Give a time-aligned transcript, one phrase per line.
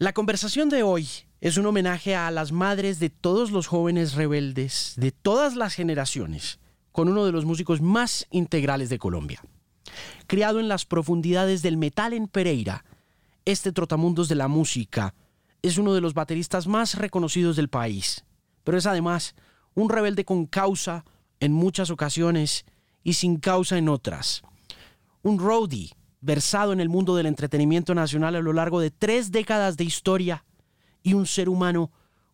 [0.00, 1.08] La conversación de hoy
[1.40, 6.60] es un homenaje a las madres de todos los jóvenes rebeldes de todas las generaciones,
[6.92, 9.42] con uno de los músicos más integrales de Colombia.
[10.28, 12.84] Criado en las profundidades del metal en Pereira,
[13.44, 15.16] este trotamundos de la música
[15.62, 18.24] es uno de los bateristas más reconocidos del país,
[18.62, 19.34] pero es además
[19.74, 21.04] un rebelde con causa
[21.40, 22.66] en muchas ocasiones
[23.02, 24.42] y sin causa en otras.
[25.22, 25.90] Un roadie
[26.20, 30.44] versado en el mundo del entretenimiento nacional a lo largo de tres décadas de historia
[31.02, 31.90] y un ser humano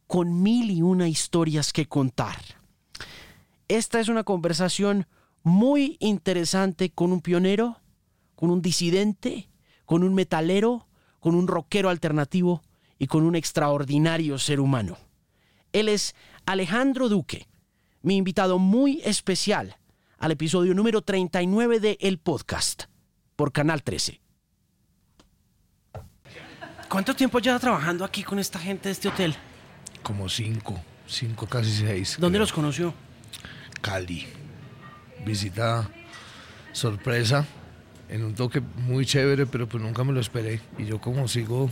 [0.07, 2.37] con mil y una historias que contar.
[3.69, 5.07] Esta es una conversación
[5.43, 7.81] muy interesante con un pionero,
[8.35, 9.49] con un disidente,
[9.85, 10.87] con un metalero,
[11.21, 12.63] con un rockero alternativo
[12.99, 14.97] y con un extraordinario ser humano.
[15.73, 16.15] Él es
[16.47, 17.49] Alejandro Duque,
[18.03, 19.77] mi invitado muy especial
[20.19, 22.85] al episodio número 39 de El Podcast
[23.37, 24.21] por Canal 13.
[26.89, 29.35] ¿Cuánto tiempo lleva trabajando aquí con esta gente de este hotel?
[30.03, 32.17] Como cinco, cinco, casi seis.
[32.21, 32.43] ¿Dónde creo.
[32.43, 32.95] los conoció?
[33.81, 34.27] Cali.
[35.25, 35.89] Visita
[36.73, 37.47] sorpresa,
[38.09, 40.61] en un toque muy chévere, pero pues nunca me lo esperé.
[40.79, 41.71] Y yo como sigo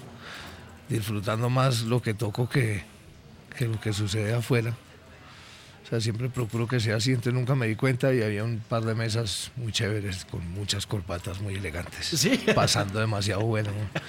[0.88, 2.82] disfrutando más lo que toco que,
[3.56, 4.74] que lo que sucede afuera.
[5.92, 8.82] Sea, siempre procuro que sea así, entonces nunca me di cuenta y había un par
[8.82, 12.06] de mesas muy chéveres con muchas corbatas muy elegantes.
[12.06, 12.42] Sí.
[12.54, 13.68] Pasando demasiado bueno.
[13.68, 14.00] ¿no?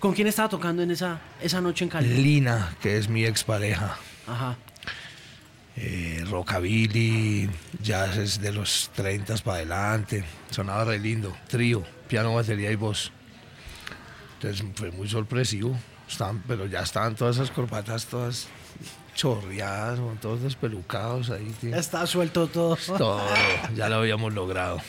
[0.00, 2.08] ¿Con quién estaba tocando en esa, esa noche en Cali?
[2.08, 3.96] Lina, que es mi expareja.
[4.26, 4.58] Ajá.
[5.76, 7.48] eh, rockabilly,
[7.82, 13.12] jazz es de los 30 para adelante, sonaba re lindo, trío, piano, batería y voz.
[14.34, 15.74] Entonces fue muy sorpresivo,
[16.08, 18.48] estaban, pero ya estaban todas esas corbatas todas
[19.14, 21.52] chorreadas, con todos despelucados ahí.
[21.60, 21.74] tío.
[21.74, 22.76] Está suelto todo.
[22.96, 23.20] Todo,
[23.74, 24.80] ya lo habíamos logrado.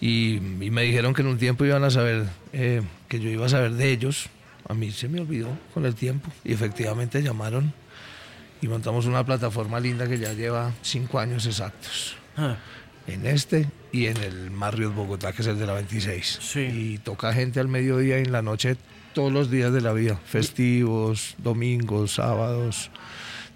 [0.00, 3.46] Y, y me dijeron que en un tiempo iban a saber, eh, que yo iba
[3.46, 4.26] a saber de ellos.
[4.68, 6.30] A mí se me olvidó con el tiempo.
[6.44, 7.72] Y efectivamente llamaron
[8.62, 12.16] y montamos una plataforma linda que ya lleva cinco años exactos.
[12.36, 12.56] Ah,
[13.06, 16.38] En este y en el Marriott Bogotá, que es el de la 26.
[16.40, 16.60] Sí.
[16.60, 18.76] Y toca gente al mediodía y en la noche
[19.14, 20.18] todos los días de la vida.
[20.26, 22.90] Festivos, domingos, sábados,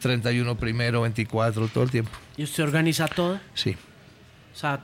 [0.00, 2.10] 31 primero, 24, todo el tiempo.
[2.36, 3.38] ¿Y usted organiza todo?
[3.54, 3.76] Sí.
[4.54, 4.82] O sea,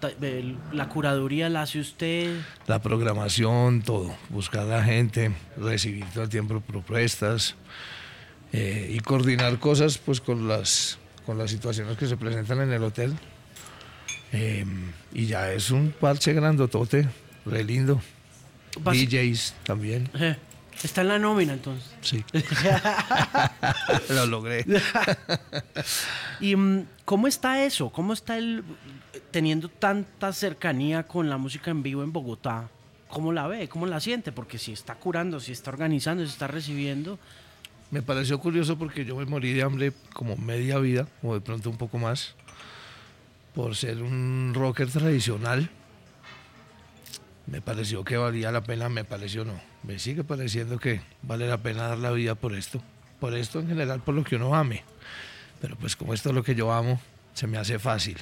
[0.73, 2.37] la curaduría la hace usted.
[2.67, 7.57] la programación, todo, buscar a la gente, recibir todo el tiempo propuestas
[8.53, 12.85] eh, y coordinar cosas pues con las, con las situaciones que se presentan en el
[12.85, 13.15] hotel.
[14.33, 14.65] Eh,
[15.13, 17.09] y ya es un parche grandotote,
[17.47, 18.01] re lindo.
[18.81, 20.37] Bas- DJs también, Eh,
[20.85, 21.91] Está en la nómina entonces.
[22.03, 22.23] sí.
[24.11, 24.67] Lo logré.
[26.41, 27.89] ¿Y mm, cómo está eso?
[27.91, 28.63] ¿Cómo está el
[29.31, 32.69] teniendo tanta cercanía con la música en vivo en Bogotá?
[33.09, 33.67] ¿Cómo la ve?
[33.67, 34.31] ¿Cómo la siente?
[34.31, 37.19] Porque si está curando, si está organizando, si está recibiendo.
[37.91, 41.71] Me pareció curioso porque yo me morí de hambre como media vida, o de pronto
[41.71, 42.35] un poco más,
[43.55, 45.71] por ser un rocker tradicional.
[47.47, 49.74] Me pareció que valía la pena, me pareció no.
[49.87, 52.81] Me sigue pareciendo que vale la pena dar la vida por esto.
[53.21, 54.83] Por esto en general, por lo que uno ame.
[55.61, 57.01] Pero pues como esto es lo que yo amo,
[57.35, 58.17] se me hace fácil.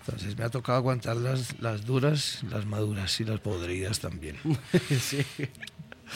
[0.00, 4.36] Entonces me ha tocado aguantar las, las duras, las maduras y las podridas también.
[5.00, 5.24] sí.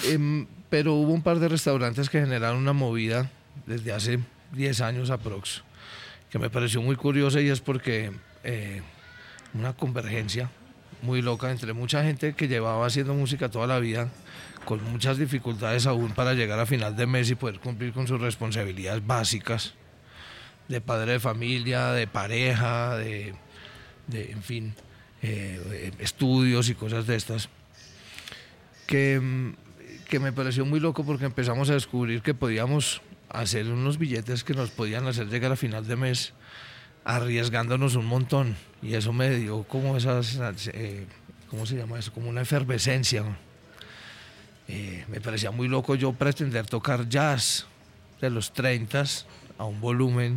[0.05, 3.31] Em, pero hubo un par de restaurantes que generaron una movida
[3.67, 4.21] desde hace
[4.53, 5.63] 10 años aprox,
[6.31, 8.13] que me pareció muy curiosa y es porque
[8.45, 8.83] eh,
[9.53, 10.51] una convergencia
[11.03, 14.09] muy loca entre mucha gente que llevaba haciendo música toda la vida,
[14.65, 18.21] con muchas dificultades aún para llegar a final de mes y poder cumplir con sus
[18.21, 19.75] responsabilidades básicas
[20.69, 23.35] de padre de familia, de pareja, de,
[24.07, 24.75] de, en fin,
[25.23, 27.49] eh, estudios y cosas de estas
[28.87, 29.55] que, mm,
[30.09, 34.55] que me pareció muy loco porque empezamos a descubrir que podíamos hacer unos billetes que
[34.55, 36.33] nos podían hacer llegar a final de mes
[37.05, 40.39] arriesgándonos un montón y eso me dio como esas,
[40.73, 41.07] eh,
[41.49, 42.13] ¿cómo se llama eso?
[42.13, 43.25] Como una efervescencia.
[44.69, 47.67] Eh, me parecía muy loco yo pretender tocar jazz
[48.21, 49.05] de los 30
[49.59, 50.37] a un volumen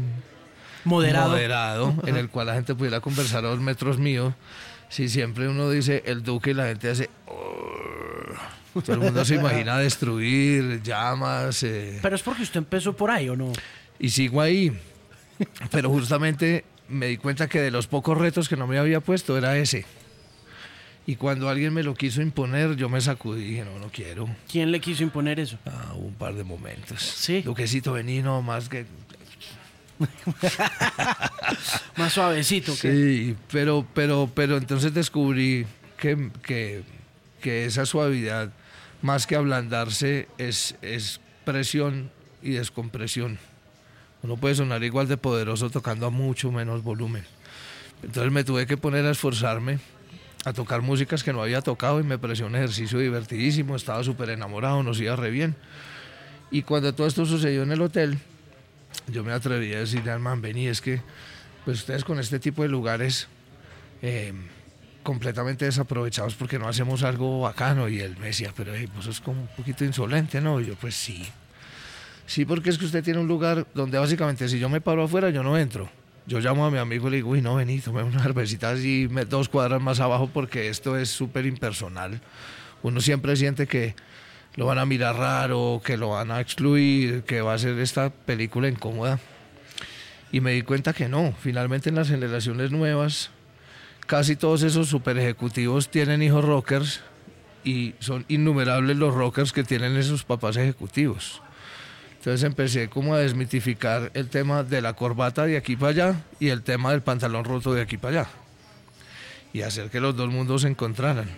[0.86, 1.30] Moderado.
[1.30, 4.34] moderado, en el cual la gente pudiera conversar a dos metros míos.
[4.90, 7.10] Si siempre uno dice el duque y la gente hace...
[7.28, 8.82] "Oh".
[8.82, 13.30] Todo el mundo se imagina destruir, llamas, eh, Pero es porque usted empezó por ahí,
[13.30, 13.54] ¿o no?
[14.00, 14.76] y sigo ahí.
[15.72, 19.38] Pero justamente me di cuenta que de los pocos retos que no me había puesto
[19.38, 19.86] era ese.
[21.06, 24.30] Y cuando alguien me lo quiso imponer, yo me sacudí y dije, no, no quiero.
[24.50, 25.58] ¿Quién le quiso imponer eso?
[25.66, 27.02] Ah, un par de momentos.
[27.02, 27.42] Sí.
[27.42, 28.86] Duquecito, vení, no, más que...
[31.98, 32.74] Más suavecito.
[32.74, 35.66] que Sí, pero, pero, pero entonces descubrí
[35.98, 36.84] que, que,
[37.42, 38.52] que esa suavidad
[39.04, 42.10] más que ablandarse, es, es presión
[42.42, 43.38] y descompresión.
[44.24, 47.26] Uno puede sonar igual de poderoso tocando a mucho menos volumen.
[48.02, 49.80] Entonces me tuve que poner a esforzarme
[50.46, 54.30] a tocar músicas que no había tocado y me pareció un ejercicio divertidísimo, estaba súper
[54.30, 55.56] enamorado, nos iba re bien.
[56.52, 58.18] Y cuando todo esto sucedió en el hotel,
[59.08, 61.02] yo me atreví a decirle al man, vení, es que
[61.66, 63.28] pues ustedes con este tipo de lugares
[64.02, 64.34] eh,
[65.02, 67.88] completamente desaprovechados porque no hacemos algo bacano.
[67.88, 70.60] Y él me decía, pero hey, pues es como un poquito insolente, ¿no?
[70.60, 71.26] Y yo, pues sí.
[72.34, 75.30] Sí, porque es que usted tiene un lugar donde básicamente si yo me paro afuera,
[75.30, 75.88] yo no entro.
[76.26, 79.08] Yo llamo a mi amigo y le digo, uy, no, vení, tome una cervecita así
[79.30, 82.22] dos cuadras más abajo porque esto es súper impersonal.
[82.82, 83.94] Uno siempre siente que
[84.56, 88.10] lo van a mirar raro, que lo van a excluir, que va a ser esta
[88.10, 89.20] película incómoda.
[90.32, 93.30] Y me di cuenta que no, finalmente en las generaciones nuevas,
[94.08, 97.02] casi todos esos super ejecutivos tienen hijos rockers
[97.64, 101.43] y son innumerables los rockers que tienen esos papás ejecutivos.
[102.24, 106.48] Entonces empecé como a desmitificar el tema de la corbata de aquí para allá y
[106.48, 108.30] el tema del pantalón roto de aquí para allá.
[109.52, 111.30] Y hacer que los dos mundos se encontraran.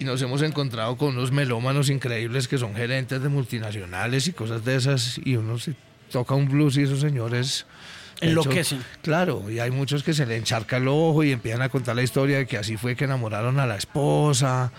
[0.00, 4.64] Y nos hemos encontrado con unos melómanos increíbles que son gerentes de multinacionales y cosas
[4.64, 5.20] de esas.
[5.24, 5.76] Y uno se
[6.10, 7.64] toca un blues y esos señores...
[8.20, 8.84] Enloquecen.
[9.02, 12.02] Claro, y hay muchos que se le encharca el ojo y empiezan a contar la
[12.02, 14.72] historia de que así fue que enamoraron a la esposa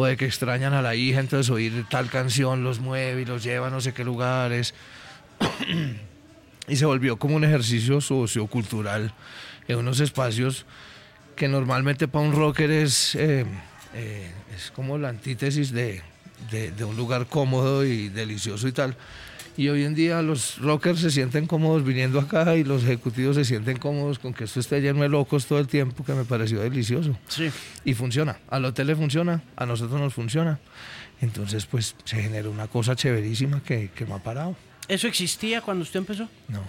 [0.00, 3.42] o de que extrañan a la hija, entonces oír tal canción los mueve y los
[3.42, 4.72] lleva a no sé qué lugares.
[6.68, 9.12] y se volvió como un ejercicio sociocultural
[9.66, 10.66] en unos espacios
[11.34, 13.44] que normalmente para un rocker es, eh,
[13.92, 16.00] eh, es como la antítesis de,
[16.48, 18.96] de un lugar cómodo y delicioso y tal.
[19.58, 23.44] Y hoy en día los rockers se sienten cómodos viniendo acá y los ejecutivos se
[23.44, 26.60] sienten cómodos con que esto esté lleno de locos todo el tiempo, que me pareció
[26.60, 27.18] delicioso.
[27.26, 27.50] Sí.
[27.84, 28.38] Y funciona.
[28.48, 30.60] Al hotel le funciona, a nosotros nos funciona.
[31.20, 34.54] Entonces, pues se generó una cosa chéverísima que, que me ha parado.
[34.86, 36.28] ¿Eso existía cuando usted empezó?
[36.46, 36.62] No,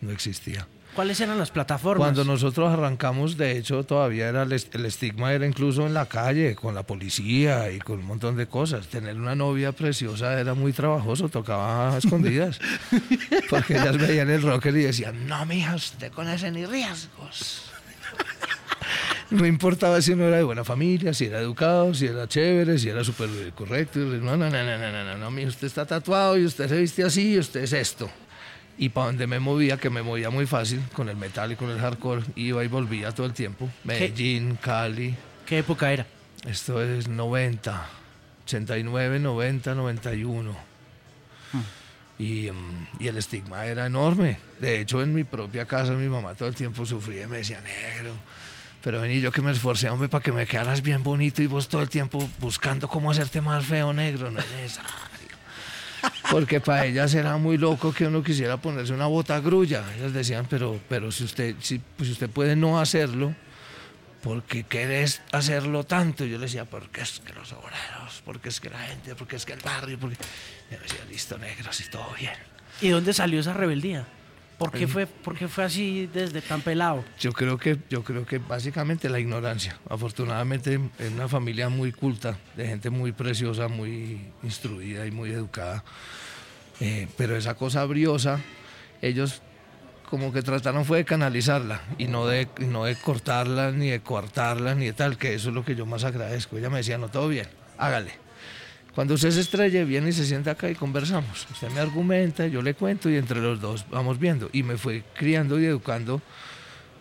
[0.00, 0.68] no existía.
[0.94, 2.04] ¿Cuáles eran las plataformas?
[2.04, 6.74] Cuando nosotros arrancamos, de hecho, todavía era el, estigma era incluso en la calle, con
[6.74, 8.88] la policía y con un montón de cosas.
[8.88, 12.58] Tener una novia preciosa era muy trabajoso, tocaba a escondidas.
[13.50, 17.70] porque ellas veían el rocker y decían, no, mija, usted con ese ni riesgos.
[19.30, 22.88] No importaba si uno era de buena familia, si era educado, si era chévere, si
[22.88, 23.98] era súper correcto.
[23.98, 27.04] No, no, no, no, no, no, no, no, usted está tatuado y usted se viste
[27.04, 28.10] así y usted es esto
[28.78, 31.68] y para donde me movía, que me movía muy fácil con el metal y con
[31.68, 33.68] el hardcore, iba y volvía todo el tiempo.
[33.82, 35.14] Medellín, Cali.
[35.44, 36.06] ¿Qué época era?
[36.46, 37.86] Esto es 90,
[38.44, 40.56] 89, 90, 91.
[42.20, 44.38] Y, um, y, el estigma era enorme.
[44.60, 47.60] De hecho, en mi propia casa, mi mamá todo el tiempo sufría y me decía,
[47.60, 48.12] negro.
[48.82, 51.68] Pero vení yo que me esforcé, hombre, para que me quedaras bien bonito y vos
[51.68, 54.30] todo el tiempo buscando cómo hacerte más feo, negro.
[54.30, 55.17] No es necesario
[56.30, 59.84] porque para ellas era muy loco que uno quisiera ponerse una bota grulla.
[59.96, 63.34] Ellas decían, pero, pero si usted, si, pues usted puede no hacerlo,
[64.22, 66.24] ¿por qué querés hacerlo tanto?
[66.24, 69.44] Yo le decía, porque es que los obreros, porque es que la gente, porque es
[69.44, 70.16] que el barrio, porque...
[70.70, 72.34] Y me decía, listo, negro, así todo bien.
[72.80, 74.06] ¿Y dónde salió esa rebeldía?
[74.58, 77.04] ¿Por qué, fue, ¿Por qué fue así desde tan pelado?
[77.20, 79.78] Yo creo que, yo creo que básicamente la ignorancia.
[79.88, 85.84] Afortunadamente en una familia muy culta, de gente muy preciosa, muy instruida y muy educada.
[86.80, 88.40] Eh, pero esa cosa briosa,
[89.00, 89.42] ellos
[90.10, 94.74] como que trataron fue de canalizarla y no de, no de cortarla, ni de coartarla,
[94.74, 96.58] ni de tal, que eso es lo que yo más agradezco.
[96.58, 98.27] Ella me decía, no, todo bien, hágale
[98.98, 101.46] cuando usted se estrelle, viene y se sienta acá y conversamos.
[101.52, 104.50] Usted me argumenta, yo le cuento y entre los dos vamos viendo.
[104.52, 106.20] Y me fue criando y educando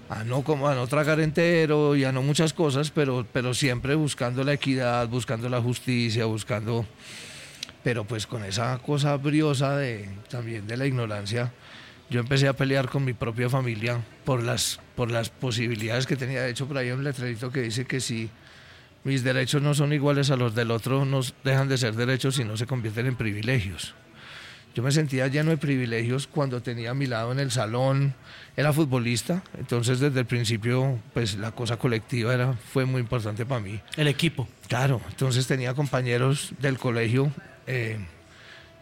[0.08, 3.96] a no, como, a no tragar entero y a no muchas cosas, pero, pero siempre
[3.96, 6.86] buscando la equidad, buscando la justicia, buscando...
[7.84, 11.52] Pero pues con esa cosa briosa de, también de la ignorancia,
[12.12, 16.44] yo empecé a pelear con mi propia familia por las, por las posibilidades que tenía.
[16.44, 18.30] De hecho, por ahí hay un letrerito que dice que si
[19.08, 22.44] mis derechos no son iguales a los del otro, no dejan de ser derechos y
[22.44, 23.96] no se convierten en privilegios.
[24.76, 28.14] Yo me sentía lleno de privilegios cuando tenía a mi lado en el salón,
[28.58, 33.62] era futbolista, entonces desde el principio pues la cosa colectiva era, fue muy importante para
[33.62, 33.80] mí.
[33.96, 34.46] El equipo.
[34.68, 37.32] Claro, entonces tenía compañeros del colegio
[37.66, 37.98] eh,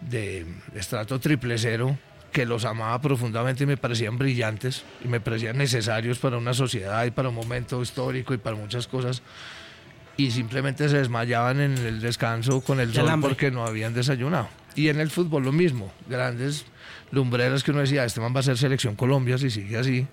[0.01, 1.95] de estrato triple cero
[2.31, 7.05] que los amaba profundamente y me parecían brillantes y me parecían necesarios para una sociedad
[7.05, 9.21] y para un momento histórico y para muchas cosas
[10.17, 14.47] y simplemente se desmayaban en el descanso con el sol porque no habían desayunado.
[14.75, 16.65] Y en el fútbol lo mismo, grandes
[17.11, 20.07] lumbreras que uno decía, este man va a ser selección Colombia si sigue así.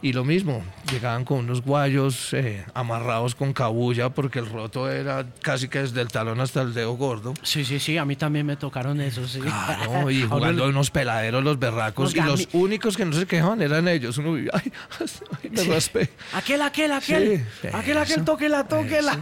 [0.00, 0.62] Y lo mismo,
[0.92, 6.00] llegaban con unos guayos eh, amarrados con cabulla porque el roto era casi que desde
[6.00, 7.34] el talón hasta el dedo gordo.
[7.42, 9.32] Sí, sí, sí, a mí también me tocaron esos.
[9.32, 9.40] Sí.
[9.40, 12.14] Claro, y jugando a unos peladeros los berracos.
[12.14, 14.16] y los únicos que no se quejaban eran ellos.
[14.18, 14.72] Uno vivía, ay,
[15.42, 16.10] ay me raspé.
[16.32, 17.44] Aquel, aquel, aquel.
[17.72, 19.18] aquel, aquel, tóquela, tóquela.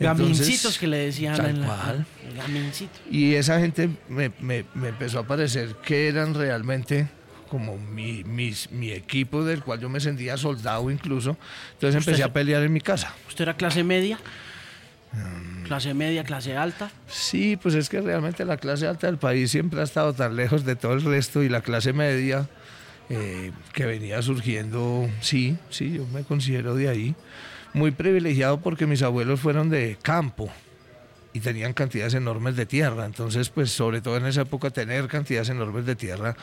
[0.00, 1.66] Gamincitos que le decían tal en la.
[1.68, 2.06] cual.
[2.36, 2.98] Gamincito.
[3.08, 7.08] Y esa gente me, me, me empezó a parecer que eran realmente
[7.48, 11.36] como mi, mis- mi equipo del cual yo me sentía soldado incluso.
[11.74, 13.14] Entonces empecé a pelear en mi casa.
[13.28, 14.18] ¿Usted era clase media?
[15.64, 16.90] ¿Clase media, clase alta?
[17.08, 20.64] Sí, pues es que realmente la clase alta del país siempre ha estado tan lejos
[20.64, 22.48] de todo el resto y la clase media
[23.08, 27.14] eh, que venía surgiendo, sí, sí, yo me considero de ahí.
[27.72, 30.50] Muy privilegiado porque mis abuelos fueron de campo
[31.32, 33.04] y tenían cantidades enormes de tierra.
[33.06, 36.36] Entonces, pues sobre todo en esa época tener cantidades enormes de tierra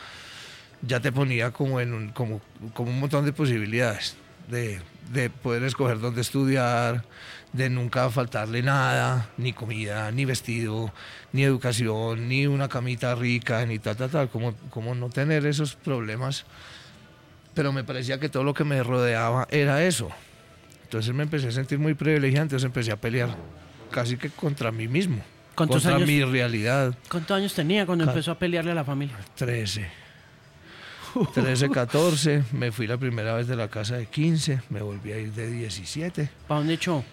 [0.86, 2.40] ya te ponía como en un, como,
[2.72, 4.16] como un montón de posibilidades
[4.48, 4.80] de,
[5.12, 7.04] de poder escoger dónde estudiar,
[7.52, 10.92] de nunca faltarle nada, ni comida, ni vestido,
[11.32, 15.74] ni educación, ni una camita rica, ni tal, tal, tal, como, como no tener esos
[15.76, 16.44] problemas.
[17.54, 20.10] Pero me parecía que todo lo que me rodeaba era eso.
[20.82, 23.36] Entonces me empecé a sentir muy privilegiado, entonces empecé a pelear
[23.90, 25.22] casi que contra mí mismo,
[25.54, 26.08] ¿Cuántos contra años?
[26.08, 26.94] mi realidad.
[27.08, 29.16] ¿Cuántos años tenía cuando empezó a pelearle a la familia?
[29.36, 30.03] 13.
[31.34, 35.18] 13, 14, me fui la primera vez de la casa de 15, me volví a
[35.18, 36.28] ir de 17.
[36.48, 37.04] ¿Para dónde echó?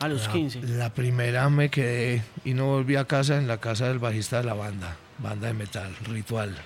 [0.00, 0.62] A los La- 15.
[0.62, 4.44] La primera me quedé y no volví a casa en la casa del bajista de
[4.44, 6.56] la banda, banda de metal, Ritual,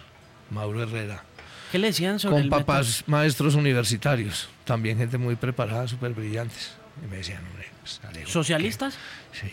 [0.50, 1.25] Mauro Herrera.
[1.73, 2.64] ¿Qué le decían sobre Con el metal?
[2.64, 6.73] papás maestros universitarios, también gente muy preparada, súper brillantes.
[7.04, 8.94] Y me decían, hombre, pues, Alejo, ¿Socialistas?
[9.32, 9.50] Sí,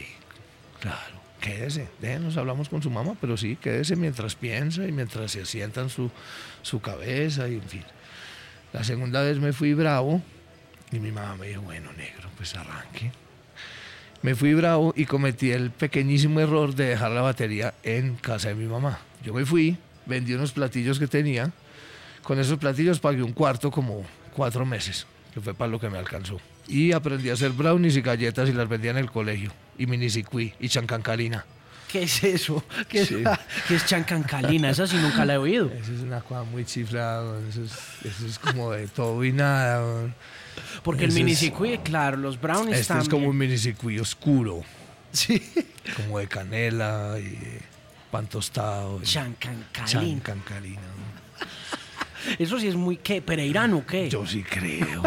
[0.79, 1.19] claro.
[1.41, 5.89] Quédese, déjenos, hablamos con su mamá, pero sí, quédese mientras piensa y mientras se asientan
[5.89, 6.11] su,
[6.61, 7.83] su cabeza y en fin.
[8.73, 10.21] La segunda vez me fui bravo
[10.91, 13.11] y mi mamá me dijo, bueno, negro, pues arranque.
[14.21, 18.55] Me fui bravo y cometí el pequeñísimo error de dejar la batería en casa de
[18.55, 18.99] mi mamá.
[19.23, 21.51] Yo me fui, vendí unos platillos que tenía,
[22.23, 25.97] con esos platillos pagué un cuarto como cuatro meses, que fue para lo que me
[25.97, 26.39] alcanzó.
[26.67, 29.51] Y aprendí a hacer brownies y galletas y las vendía en el colegio.
[29.77, 31.45] Y minisicuí y chancancarina.
[31.91, 32.63] ¿Qué es eso?
[32.87, 33.15] ¿Qué, Sí.
[33.15, 34.69] es, ¿Qué es chancancalina?
[34.69, 35.69] Esa sí nunca la he oído.
[35.71, 37.71] Eso es una cosa muy chiflada, eso es,
[38.05, 40.13] eso es como de todo y nada.
[40.83, 43.03] Porque el Ese es- minicircuit, claro, los brownies Este también.
[43.03, 44.63] es como un minisicuí oscuro,
[45.11, 45.41] Sí.
[45.97, 47.37] como de canela y
[48.09, 48.99] pan tostado.
[49.01, 49.85] y Chancancalina.
[49.85, 50.81] chancancarina.
[52.39, 53.21] Eso sí es muy, ¿qué?
[53.21, 54.09] ¿Pereirano o qué?
[54.09, 55.03] Yo sí creo.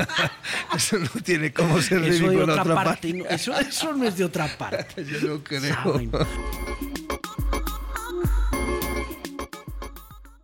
[0.76, 2.88] eso no tiene cómo ser de eso de otra, otra parte.
[2.90, 3.12] parte.
[3.12, 5.04] no, eso, eso no es de otra parte.
[5.22, 5.74] Yo no creo.
[5.74, 6.10] Saben.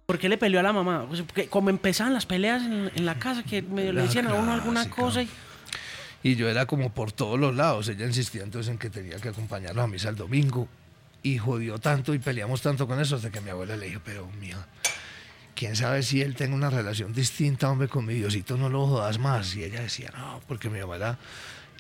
[0.07, 1.07] ¿Por qué le peleó a la mamá?
[1.09, 4.35] Pues porque como empezaban las peleas en, en la casa, que medio le decían a
[4.35, 5.29] uno alguna cosa y...
[6.23, 7.89] Y yo era como por todos los lados.
[7.89, 10.67] Ella insistía entonces en que tenía que acompañarlo a misa el domingo.
[11.23, 14.27] Y jodió tanto y peleamos tanto con eso hasta que mi abuela le dijo, pero
[14.41, 14.67] mija,
[15.55, 19.19] quién sabe si él tenga una relación distinta, hombre, con mi Diosito, no lo jodas
[19.19, 19.55] más.
[19.57, 21.19] Y ella decía, no, porque mi mamá era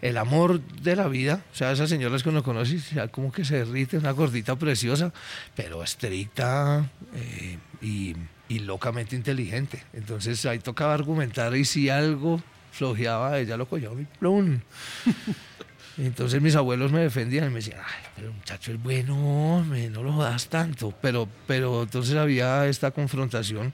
[0.00, 1.42] el amor de la vida.
[1.52, 5.12] O sea, esas señoras que uno conoce, ya como que se derrite, una gordita preciosa,
[5.54, 8.14] pero estricta eh, y,
[8.48, 9.82] y locamente inteligente.
[9.92, 14.60] Entonces ahí tocaba argumentar y si algo flojeaba, ella lo cogía y plum.
[15.96, 19.16] Entonces mis abuelos me defendían y me decían, ay, pero el muchacho es bueno,
[19.56, 20.92] hombre, no lo jodas tanto.
[21.00, 23.72] Pero, pero entonces había esta confrontación.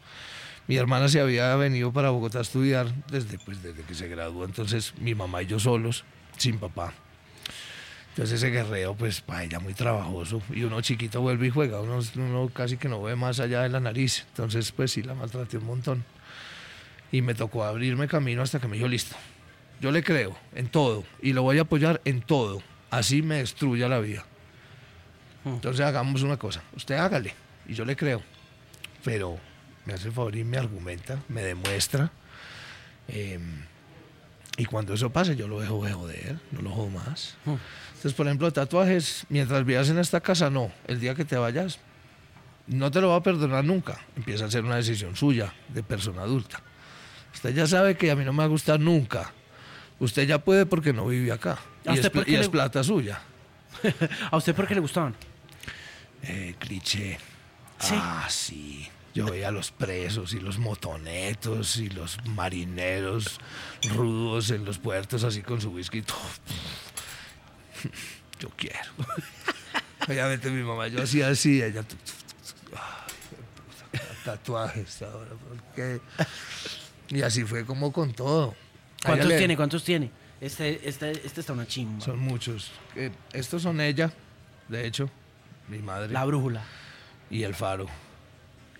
[0.66, 4.44] Mi hermana se había venido para Bogotá a estudiar desde, pues, desde que se graduó,
[4.44, 6.04] entonces mi mamá y yo solos,
[6.36, 6.92] sin papá.
[8.10, 10.42] Entonces ese guerrero, pues para ella muy trabajoso.
[10.50, 13.68] Y uno chiquito vuelve y juega, uno, uno casi que no ve más allá de
[13.68, 14.26] la nariz.
[14.28, 16.04] Entonces pues sí la maltraté un montón.
[17.12, 19.16] Y me tocó abrirme camino hasta que me dijo, listo,
[19.80, 22.62] yo le creo en todo y lo voy a apoyar en todo.
[22.90, 24.24] Así me destruya la vida.
[25.44, 27.34] Entonces hagamos una cosa, usted hágale
[27.66, 28.22] y yo le creo.
[29.04, 29.38] Pero
[29.86, 32.10] me hace el favor y me argumenta, me demuestra.
[33.08, 33.38] eh,
[34.56, 37.34] y cuando eso pase, yo lo dejo de joder, no lo jodo más.
[37.46, 37.54] Mm.
[37.88, 40.70] Entonces, por ejemplo, tatuajes, mientras vivas en esta casa, no.
[40.86, 41.78] El día que te vayas,
[42.66, 43.98] no te lo va a perdonar nunca.
[44.16, 46.62] Empieza a ser una decisión suya, de persona adulta.
[47.32, 49.32] Usted ya sabe que a mí no me va a gustar nunca.
[50.00, 51.58] Usted ya puede porque no vive acá.
[51.86, 53.20] ¿A Y es, y le- plata suya.
[54.30, 55.14] ¿A usted por qué le gustaban?
[56.22, 57.18] Eh, cliché.
[57.78, 57.94] Sí.
[57.96, 58.88] Ah, sí.
[59.14, 63.40] Yo veía a los presos y los motonetos y los marineros
[63.94, 66.02] rudos en los puertos así con su whisky.
[68.40, 68.78] Yo quiero.
[70.08, 71.84] Obviamente mi mamá, yo hacía así, ella...
[74.24, 76.00] Tatuajes ahora, ¿por qué?
[77.08, 78.54] Y así fue como con todo.
[79.04, 79.56] ¿Cuántos tiene?
[79.56, 80.10] ¿Cuántos tiene?
[80.40, 82.00] Este, este, este está una chimba.
[82.04, 82.70] Son muchos.
[82.96, 84.10] Eh, estos son ella,
[84.68, 85.10] de hecho,
[85.68, 86.62] mi madre, La brújula.
[87.30, 87.86] y el faro,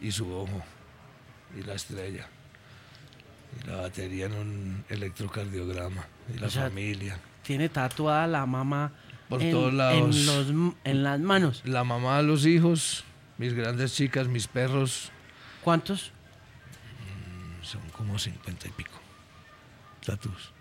[0.01, 0.63] y su ojo,
[1.59, 2.27] y la estrella,
[3.63, 7.19] y la batería en un electrocardiograma, y la O sea, familia.
[7.43, 8.93] Tiene tatuada la mamá
[9.29, 10.17] Por en, todos lados.
[10.17, 11.63] En, los- en las manos.
[11.65, 13.05] La mamá, los hijos,
[13.39, 15.11] mis grandes chicas, mis perros,
[15.63, 16.13] ¿Cuántos?
[17.63, 18.90] son como cincuenta y pico.
[20.05, 20.53] Tatus.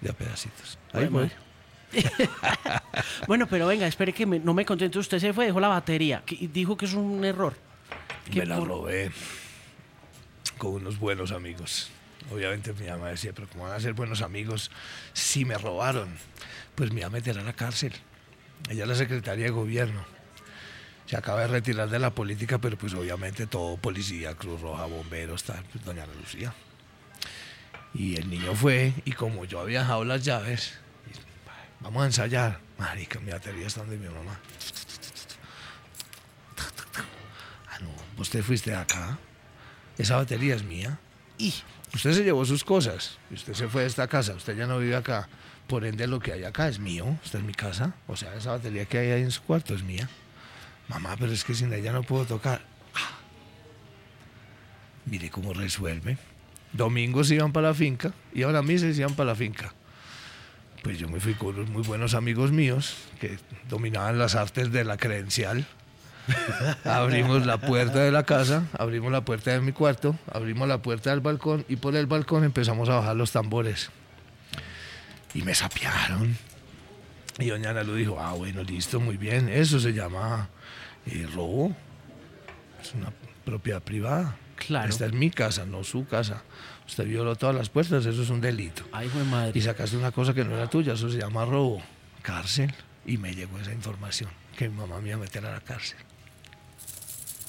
[0.00, 0.78] De a pedacitos.
[0.92, 1.30] Ahí voy.
[3.26, 4.98] Bueno, pero venga, espere que me- no me contento.
[4.98, 7.54] Usted se fue, dejó la batería y dijo que es un error.
[8.34, 9.10] Me la por- robé
[10.58, 11.90] con unos buenos amigos.
[12.32, 14.70] Obviamente mi mamá decía, pero ¿cómo van a ser buenos amigos
[15.14, 16.08] si me robaron?
[16.74, 17.92] Pues me iba a meter a la cárcel.
[18.68, 20.04] Ella es la secretaria de gobierno.
[21.06, 25.42] Se acaba de retirar de la política, pero pues obviamente todo, policía, Cruz Roja, bomberos,
[25.44, 26.52] tal, pues doña Ana Lucía.
[27.94, 30.74] Y el niño fue, y como yo había dejado las llaves,
[31.80, 32.60] vamos a ensayar.
[32.78, 34.38] Marica, mi batería está donde mi mamá.
[37.68, 37.90] Ah, no,
[38.20, 39.18] usted fuiste de acá.
[39.96, 40.98] Esa batería es mía.
[41.38, 41.52] Y
[41.92, 43.18] usted se llevó sus cosas.
[43.30, 44.34] Y usted se fue de esta casa.
[44.34, 45.28] Usted ya no vive acá.
[45.66, 47.18] Por ende, lo que hay acá es mío.
[47.24, 47.94] Esta es mi casa.
[48.06, 50.08] O sea, esa batería que hay ahí en su cuarto es mía.
[50.88, 52.62] Mamá, pero es que sin ella no puedo tocar.
[52.94, 53.18] Ah.
[55.04, 56.16] Mire cómo resuelve.
[56.72, 59.72] Domingos iban para la finca y ahora misas iban para la finca.
[60.82, 64.84] Pues yo me fui con unos muy buenos amigos míos que dominaban las artes de
[64.84, 65.66] la credencial.
[66.84, 71.10] abrimos la puerta de la casa, abrimos la puerta de mi cuarto, abrimos la puerta
[71.10, 73.90] del balcón y por el balcón empezamos a bajar los tambores.
[75.34, 76.36] Y me sapearon.
[77.38, 79.48] Y doña Ana Lu dijo, ah, bueno, listo, muy bien.
[79.48, 80.48] Eso se llama
[81.06, 81.74] eh, robo.
[82.80, 83.12] Es una
[83.44, 84.36] propiedad privada.
[84.66, 84.88] Claro.
[84.88, 86.42] Esta es mi casa, no su casa.
[86.86, 88.82] Usted violó todas las puertas, eso es un delito.
[88.92, 89.52] Ay, fue madre.
[89.54, 91.82] Y sacaste una cosa que no era tuya, eso se llama robo.
[92.22, 92.72] Cárcel.
[93.06, 95.98] Y me llegó esa información, que mi mamá me iba a meter a la cárcel.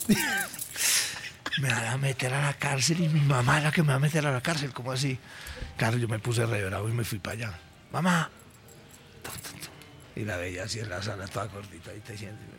[1.62, 3.96] me van a meter a la cárcel y mi mamá es la que me va
[3.96, 5.18] a meter a la cárcel, ¿cómo así?
[5.78, 7.60] Claro, yo me puse re bravo y me fui para allá.
[7.92, 8.30] Mamá.
[9.24, 9.72] Tum, tum, tum.
[10.16, 12.59] Y la veía así en la sala, toda gordita, y te siente y me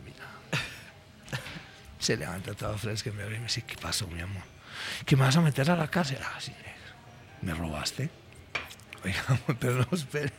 [2.01, 4.41] Se levanta toda fresca y me abre y me dice, ¿qué pasó, mi amor?
[5.05, 6.17] ¿Que me vas a meter a la cárcel?
[6.23, 6.39] Ah.
[7.43, 8.09] ¿Me robaste?
[9.05, 10.33] Oiga, pero no espere.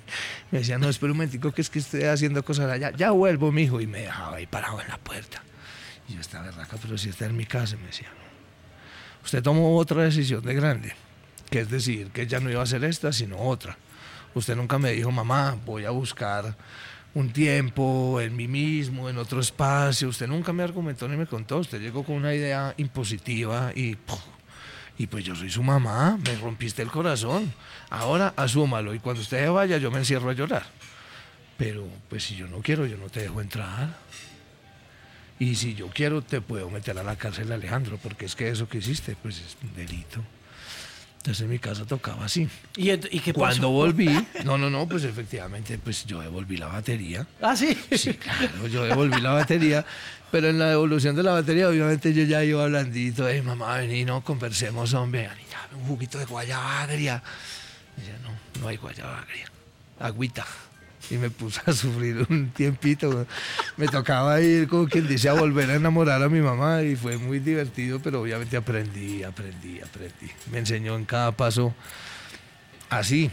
[0.51, 2.91] Me decía, no, espera un momentico, que es que estoy haciendo cosas allá.
[2.91, 3.81] Ya vuelvo, mijo.
[3.81, 5.45] Y me dejaba ahí parado en la puerta.
[6.09, 9.25] Y yo estaba berraca, pero si está en mi casa, me decía, no.
[9.25, 10.97] Usted tomó otra decisión de grande,
[11.49, 13.79] que es decir, que ya no iba a ser esta, sino otra.
[14.35, 16.57] Usted nunca me dijo, mamá, voy a buscar
[17.15, 20.09] un tiempo en mí mismo, en otro espacio.
[20.09, 21.59] Usted nunca me argumentó ni me contó.
[21.59, 23.97] Usted llegó con una idea impositiva y,
[24.99, 27.53] y pues yo soy su mamá, me rompiste el corazón.
[27.91, 30.65] Ahora asúmalo y cuando usted vaya yo me encierro a llorar.
[31.59, 33.95] Pero pues si yo no quiero, yo no te dejo entrar.
[35.39, 38.69] Y si yo quiero, te puedo meter a la cárcel, Alejandro, porque es que eso
[38.69, 40.21] que hiciste, pues es un delito.
[41.23, 42.49] Entonces en mi casa tocaba así.
[42.77, 43.39] ¿Y, qué pasó?
[43.39, 44.11] Cuando volví,
[44.45, 47.25] no, no, no, pues efectivamente, pues yo devolví la batería.
[47.41, 47.79] Ah, sí.
[47.93, 49.87] Sí, claro, yo devolví la batería,
[50.33, 54.05] pero en la devolución de la batería, obviamente yo ya iba blandito, eh, mamá, vení,
[54.05, 55.31] no, conversemos, hombre,
[55.77, 57.23] un juguito de guayaba agria.
[57.97, 59.47] Y no, no hay guayaba agria,
[60.01, 60.45] agüita.
[61.11, 63.27] Y me puse a sufrir un tiempito.
[63.77, 67.19] Me tocaba ir, como quien dice, a volver a enamorar a mi mamá y fue
[67.19, 70.31] muy divertido, pero obviamente aprendí, aprendí, aprendí.
[70.51, 71.75] Me enseñó en cada paso
[72.89, 73.31] así.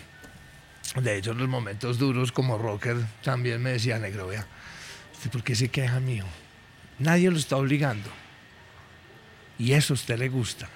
[0.96, 4.46] De hecho, en los momentos duros como rocker también me decía, negro, vea,
[5.14, 6.26] ¿usted por qué se queja mío?
[6.98, 8.10] Nadie lo está obligando.
[9.58, 10.70] Y eso a usted le gusta.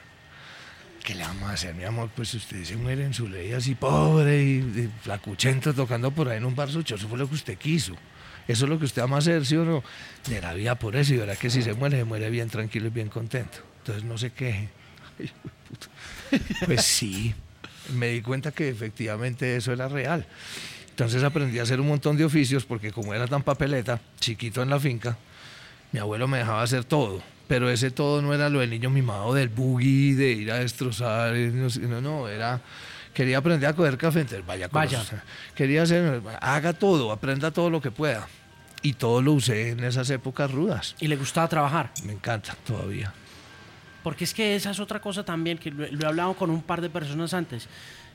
[1.03, 2.09] ¿Qué le vamos a hacer, mi amor?
[2.15, 6.37] Pues usted se muere en su ley así pobre y, y flacuchento tocando por ahí
[6.37, 6.95] en un bar sucho.
[6.95, 7.93] Eso fue lo que usted quiso.
[8.47, 9.83] Eso es lo que usted ama hacer, ¿sí o no?
[10.27, 12.87] De la vida por eso y verá que si se muere, se muere bien tranquilo
[12.87, 13.59] y bien contento.
[13.79, 14.69] Entonces no se queje.
[15.19, 15.31] Ay,
[15.67, 15.87] puta.
[16.65, 17.33] Pues sí,
[17.93, 20.25] me di cuenta que efectivamente eso era real.
[20.89, 24.69] Entonces aprendí a hacer un montón de oficios porque como era tan papeleta, chiquito en
[24.69, 25.17] la finca,
[25.91, 27.21] mi abuelo me dejaba hacer todo.
[27.47, 31.33] Pero ese todo no era lo del niño mimado del buggy, de ir a destrozar,
[31.35, 32.61] no, no, era...
[33.13, 34.97] Quería aprender a coger café, entonces vaya, con Vaya.
[34.97, 35.11] los-
[35.53, 38.27] Quería hacer, haga todo, aprenda todo lo que pueda.
[38.81, 40.95] Y todo lo usé en esas épocas rudas.
[40.99, 41.91] Y le gustaba trabajar.
[42.03, 43.13] Me encanta todavía.
[44.03, 46.63] Porque es que esa es otra cosa también, que lo, lo he hablado con un
[46.63, 47.67] par de personas antes.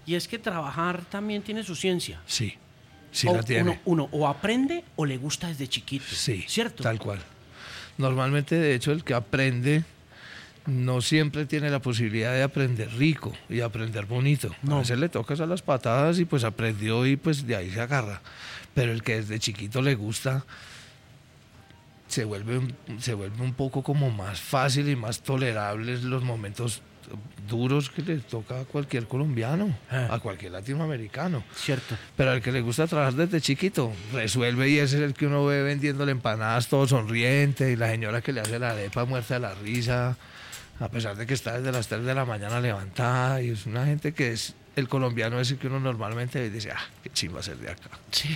[0.05, 2.21] Y es que trabajar también tiene su ciencia.
[2.27, 2.55] Sí,
[3.13, 3.63] sí O la tiene.
[3.63, 6.07] Uno, uno o aprende o le gusta desde chiquito.
[6.11, 6.83] Sí, ¿Cierto?
[6.83, 7.21] Tal cual.
[7.99, 9.85] Normalmente, de hecho, el que aprende
[10.67, 14.55] no siempre tiene la posibilidad de aprender rico y aprender bonito.
[14.63, 14.77] No.
[14.77, 17.81] A veces le tocas a las patadas y pues aprendió y pues de ahí se
[17.81, 18.21] agarra.
[18.75, 20.45] Pero el que desde chiquito le gusta,
[22.07, 26.83] se vuelve, un- se vuelve un poco como más fácil y más tolerables los momentos
[27.49, 30.09] duros que le toca a cualquier colombiano, Ah.
[30.11, 31.43] a cualquier latinoamericano.
[31.55, 31.97] Cierto.
[32.17, 35.45] Pero al que le gusta trabajar desde chiquito, resuelve y ese es el que uno
[35.47, 39.41] ve vendiéndole empanadas todo sonriente y la señora que le hace la arepa muerta de
[39.41, 40.17] la risa,
[40.81, 43.85] a pesar de que está desde las 3 de la mañana levantada y es una
[43.87, 47.71] gente que es el colombiano ese que uno normalmente dice, ah, qué chimba ser de
[47.71, 47.91] acá.
[48.13, 48.29] Sí.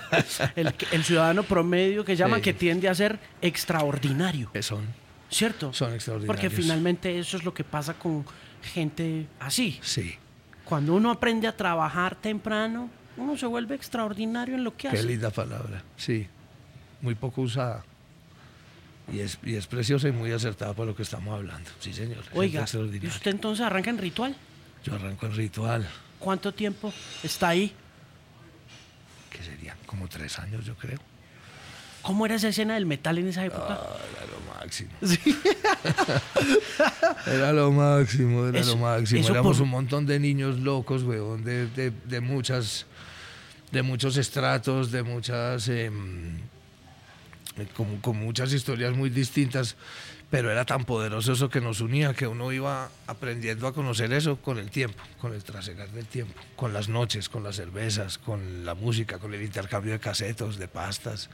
[0.56, 2.44] el, el ciudadano promedio que llaman Sí.
[2.44, 4.50] que tiende a ser extraordinario.
[4.52, 4.84] Que son,
[5.30, 5.72] ¿Cierto?
[5.72, 6.26] son extraordinarios.
[6.34, 8.24] Porque finalmente eso es lo que pasa con
[8.62, 9.78] gente así.
[9.82, 10.14] Sí,
[10.64, 15.02] Cuando uno aprende a trabajar temprano, uno se vuelve extraordinario en lo que qué hace.
[15.04, 15.82] linda palabra.
[15.96, 16.26] Sí,
[17.00, 17.84] muy poco usada.
[19.12, 21.70] Y es, y es preciosa y muy acertada por lo que estamos hablando.
[21.78, 22.24] Sí, señor.
[22.34, 22.64] Oiga,
[23.00, 24.34] ¿y usted entonces arranca en ritual?
[24.82, 25.86] Yo arranco el ritual.
[26.18, 27.72] ¿Cuánto tiempo está ahí?
[29.30, 30.98] que serían como tres años, yo creo.
[32.02, 33.78] ¿Cómo era esa escena del metal en esa época?
[33.80, 33.96] Ah,
[34.66, 35.66] era lo máximo.
[37.26, 39.28] era lo máximo, era Eso- lo máximo.
[39.28, 42.86] Éramos por- un montón de niños locos, weón, de, de, de muchas,
[43.72, 46.36] de muchos estratos, de muchas, em,
[47.56, 49.76] eh, como, con muchas historias muy distintas.
[50.28, 54.34] Pero era tan poderoso eso que nos unía, que uno iba aprendiendo a conocer eso
[54.42, 58.64] con el tiempo, con el trasegar del tiempo, con las noches, con las cervezas, con
[58.64, 61.30] la música, con el intercambio de casetos, de pastas.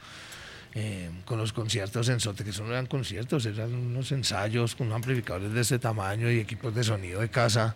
[0.75, 4.91] Eh, con los conciertos en Sote, que eso no eran conciertos, eran unos ensayos con
[4.91, 7.75] amplificadores de este tamaño y equipos de sonido de casa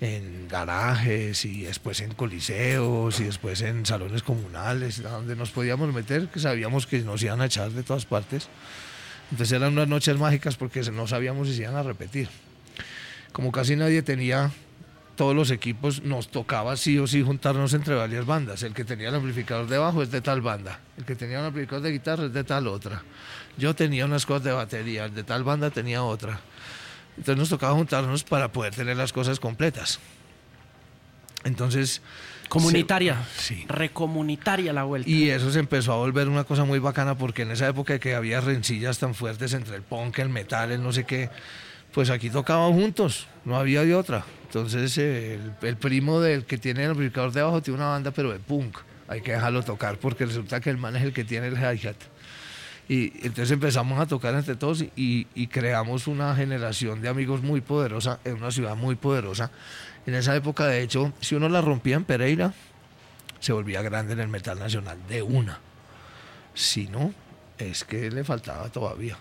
[0.00, 6.28] en garajes y después en coliseos y después en salones comunales, donde nos podíamos meter,
[6.28, 8.48] que sabíamos que nos iban a echar de todas partes.
[9.30, 12.28] Entonces eran unas noches mágicas porque no sabíamos si se iban a repetir.
[13.32, 14.50] Como casi nadie tenía
[15.20, 18.62] todos los equipos, nos tocaba sí o sí juntarnos entre varias bandas.
[18.62, 21.44] El que tenía el amplificador de bajo es de tal banda, el que tenía un
[21.44, 23.02] amplificador de guitarra es de tal otra.
[23.58, 26.40] Yo tenía unas cosas de batería, el de tal banda tenía otra.
[27.18, 30.00] Entonces nos tocaba juntarnos para poder tener las cosas completas.
[31.44, 32.00] Entonces...
[32.48, 33.22] Comunitaria.
[33.36, 33.64] se- sí.
[33.68, 35.10] Recomunitaria la vuelta.
[35.10, 38.14] Y eso se empezó a volver una cosa muy bacana porque en esa época que
[38.14, 41.28] había rencillas tan fuertes entre el punk, el metal, el no sé qué,
[41.92, 44.24] pues aquí tocaban juntos, no había de otra.
[44.50, 48.32] Entonces el, el primo del que tiene el amplificador de abajo tiene una banda pero
[48.32, 51.46] de punk, hay que dejarlo tocar porque resulta que el man es el que tiene
[51.46, 51.94] el hi-hat.
[52.88, 57.60] Y entonces empezamos a tocar entre todos y, y creamos una generación de amigos muy
[57.60, 59.52] poderosa en una ciudad muy poderosa.
[60.04, 62.52] En esa época, de hecho, si uno la rompía en Pereira,
[63.38, 65.60] se volvía grande en el metal nacional de una.
[66.54, 67.14] Si no,
[67.56, 69.16] es que le faltaba todavía.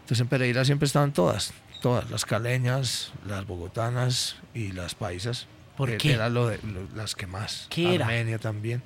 [0.00, 1.52] Entonces en Pereira siempre estaban todas,
[1.82, 5.46] todas, las caleñas, las bogotanas y las paisas.
[5.76, 6.12] ¿Por Eh, qué?
[6.14, 7.66] Eran lo de, lo- las que más.
[7.68, 8.06] ¿Qué era?
[8.06, 8.82] Armenia también.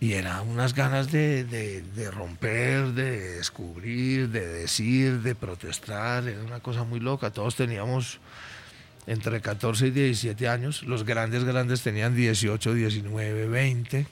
[0.00, 6.26] Y era unas ganas de, de- de romper, de descubrir, de decir, de protestar.
[6.28, 7.30] Era una cosa muy loca.
[7.32, 8.18] Todos teníamos
[9.06, 10.82] entre 14 y 17 años.
[10.84, 14.06] Los grandes, grandes tenían 18, 19, 20,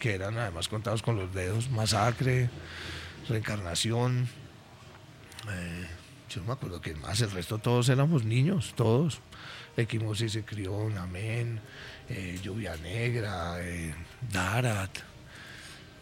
[0.00, 1.70] que eran además contados con los dedos.
[1.70, 2.50] Masacre,
[3.28, 4.28] reencarnación.
[5.50, 5.86] eh,
[6.28, 7.20] yo no me acuerdo quién más.
[7.20, 9.20] El resto todos éramos niños, todos.
[9.76, 11.60] Equimosis se crió, Amén,
[12.08, 13.94] eh, Lluvia Negra, eh,
[14.32, 14.90] Darat.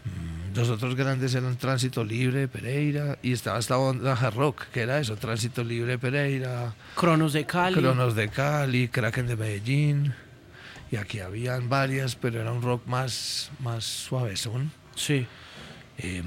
[0.05, 4.81] Mm, Los otros grandes eran Tránsito Libre, Pereira, y estaba esta onda hard rock, que
[4.81, 7.77] era eso, Tránsito Libre, Pereira, Cronos de Cali.
[7.77, 10.15] Cronos de Cali, Kraken de Medellín,
[10.91, 14.73] y aquí habían varias, pero era un rock más, más suavezón.
[14.95, 15.27] Sí.
[15.99, 16.23] Eh,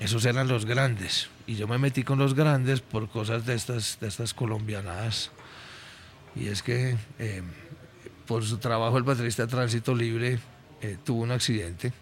[0.00, 4.00] esos eran los grandes, y yo me metí con los grandes por cosas de estas,
[4.00, 5.30] de estas colombianadas.
[6.34, 7.42] Y es que eh,
[8.26, 10.38] por su trabajo el baterista de Tránsito Libre
[10.80, 11.92] eh, tuvo un accidente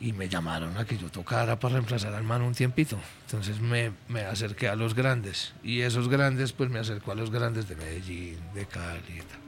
[0.00, 2.98] y me llamaron a que yo tocara para reemplazar al man un tiempito.
[3.26, 7.30] Entonces me, me acerqué a los grandes y esos grandes pues me acercó a los
[7.30, 9.40] grandes de Medellín, de Cali y tal.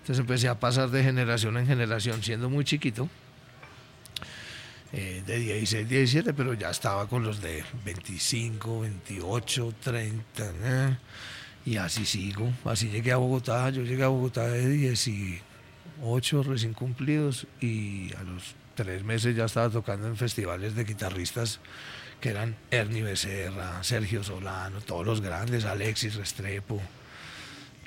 [0.00, 3.10] Entonces empecé a pasar de generación en generación siendo muy chiquito,
[4.92, 10.44] eh, de 16, 17, pero ya estaba con los de 25, 28, 30.
[10.62, 10.96] ¿eh?
[11.64, 17.46] Y así sigo, así llegué a Bogotá, yo llegué a Bogotá de 18 recién cumplidos
[17.60, 21.58] y a los tres meses ya estaba tocando en festivales de guitarristas
[22.20, 26.80] que eran Ernie Becerra, Sergio Solano, todos los grandes, Alexis Restrepo,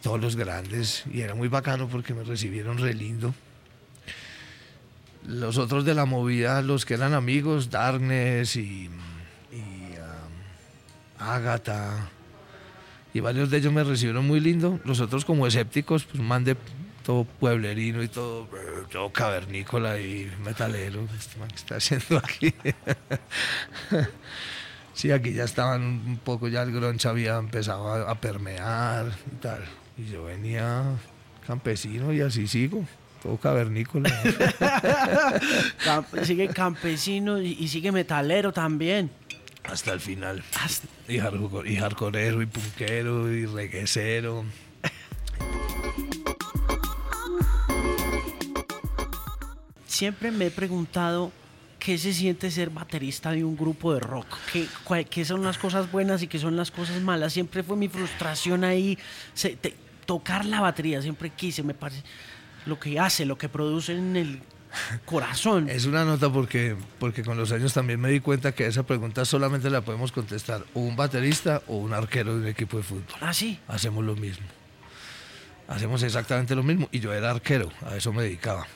[0.01, 3.33] todos los grandes, y era muy bacano porque me recibieron re lindo.
[5.25, 8.89] Los otros de la movida, los que eran amigos, Darkness y,
[9.51, 12.09] y um, Agatha,
[13.13, 14.79] Y varios de ellos me recibieron muy lindo.
[14.85, 16.55] Los otros como escépticos, pues man de
[17.03, 18.47] todo pueblerino y todo,
[18.91, 21.07] todo cavernícola y metalero.
[21.17, 22.53] Este man que está haciendo aquí.
[24.93, 29.65] sí, aquí ya estaban un poco, ya el grunge había empezado a permear y tal.
[29.97, 30.83] Y yo venía
[31.45, 32.85] campesino y así sigo
[33.21, 34.09] todo cavernícola.
[36.23, 39.11] Sigue campesino y, y sigue metalero también.
[39.63, 40.43] Hasta el final.
[40.61, 44.45] Hasta- Y, hardcore- y hardcoreero, y punkero, y reguecero.
[49.87, 51.31] Siempre me he preguntado
[51.79, 54.27] qué se siente ser baterista de un grupo de rock.
[54.51, 57.33] ¿Qué, cuál- qué son las cosas buenas y qué son las cosas malas?
[57.33, 58.97] Siempre fue mi frustración ahí.
[59.33, 62.03] se- te- tocar la batería, siempre quise, me parece.
[62.65, 64.41] Lo que hace, lo que produce en el
[65.05, 65.69] corazón.
[65.69, 69.25] Es una nota porque, porque con los años también me di cuenta que esa pregunta
[69.25, 73.05] solamente la podemos contestar o un baterista o un arquero de un equipo de fútbol.
[73.21, 73.59] Ah, sí.
[73.67, 74.45] Hacemos lo mismo.
[75.67, 76.89] Hacemos exactamente lo mismo.
[76.91, 78.67] Y yo era arquero, a eso me dedicaba.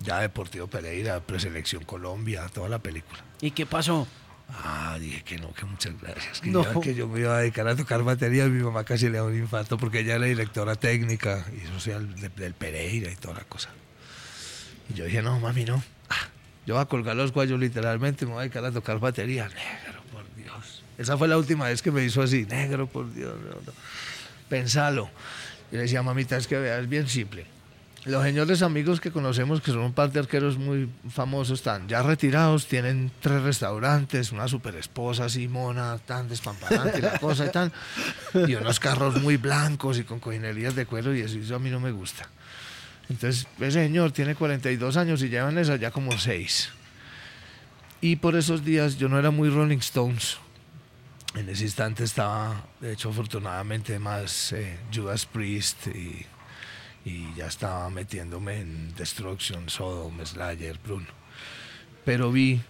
[0.00, 3.24] Ya Deportivo Pereira, Preselección Colombia, toda la película.
[3.40, 4.06] ¿Y qué pasó?
[4.50, 6.40] Ah, dije que no, que muchas gracias.
[6.40, 6.64] Que, No.
[6.64, 9.18] ya que yo me iba a dedicar a tocar batería y mi mamá casi le
[9.18, 13.34] da un infarto porque ella era directora técnica y social de- del Pereira y toda
[13.34, 13.68] la cosa.
[14.90, 15.82] Y yo dije, no, mami, no.
[16.08, 16.28] Ah,
[16.66, 19.48] yo voy a colgar los guayos literalmente, me voy a dedicar a tocar batería.
[19.48, 20.82] Negro, por Dios.
[20.96, 22.46] Esa fue la última vez que me hizo así.
[22.46, 23.34] Negro, por Dios.
[23.38, 23.72] No, no.
[24.48, 25.10] Pensalo.
[25.70, 27.44] Y le decía, mamita, es que vea, es bien simple.
[28.04, 32.00] Los señores amigos que conocemos, que son un par de arqueros muy famosos, están ya
[32.02, 37.50] retirados, tienen tres restaurantes, una super esposa así mona, tan despamparante, y la cosa y
[37.50, 37.72] tal,
[38.46, 41.80] y unos carros muy blancos y con cojinerías de cuero, y eso, a mí no
[41.80, 42.28] me gusta.
[43.08, 46.70] Entonces, ese señor tiene 42 años y llevan esa ya como 6.
[48.00, 50.38] Y por esos días yo no era muy Rolling Stones.
[51.34, 56.24] En ese instante estaba, de hecho, afortunadamente más eh, Judas Priest y,
[57.08, 61.06] y ya estaba metiéndome en Destruction, Sodom, Slayer, Bruno.
[62.04, 62.60] Pero vi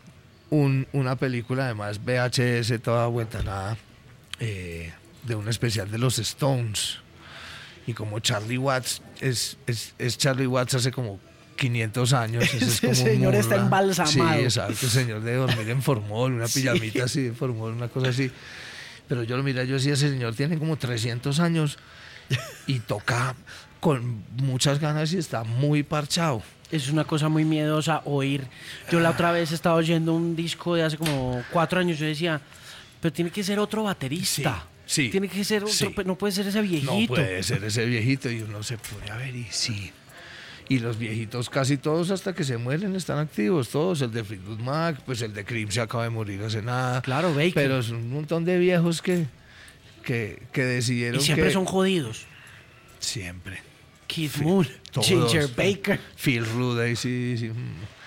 [0.50, 3.76] un- una película, además VHS, toda vuelta nada,
[4.40, 4.92] eh,
[5.24, 6.98] de un especial de los Stones.
[7.86, 11.18] Y como Charlie Watts es, es, es Charlie Watts hace como
[11.56, 12.44] 500 años.
[12.44, 14.38] ese es como señor está embalsamado.
[14.38, 16.60] Sí, exacto, el señor de dormir en formol, una Sí.
[16.60, 18.30] pijamita así de formol, una cosa así.
[19.08, 21.78] Pero yo lo miré, yo decía, ese señor tiene como 300 años
[22.66, 23.34] y toca
[23.80, 26.42] con muchas ganas y está muy parchado.
[26.70, 28.44] Es una cosa muy miedosa oír.
[28.90, 31.98] Yo la otra vez estaba oyendo un disco de hace como cuatro años.
[31.98, 32.40] Yo decía,
[33.00, 34.66] pero tiene que ser otro baterista.
[34.84, 35.94] Sí, sí, Tiene que ser otro, sí.
[36.04, 36.92] no puede ser ese viejito.
[36.92, 39.92] No puede ser ese viejito y uno se pone a ver y sí.
[40.70, 44.02] Y los viejitos casi todos hasta que se mueren están activos, todos.
[44.02, 47.00] El de Fleetwood Mac, pues el de Cream se acaba de morir hace nada.
[47.00, 47.54] Claro, Baker.
[47.54, 49.24] Pero es un montón de viejos que,
[50.04, 51.52] que, que decidieron y siempre que...
[51.52, 52.26] son jodidos.
[52.98, 53.62] Siempre.
[54.08, 55.06] Keith Sí, Moon, todos.
[55.06, 56.00] Ginger Baker.
[56.16, 57.48] Phil Rude, sí, sí.
[57.50, 57.98] mm.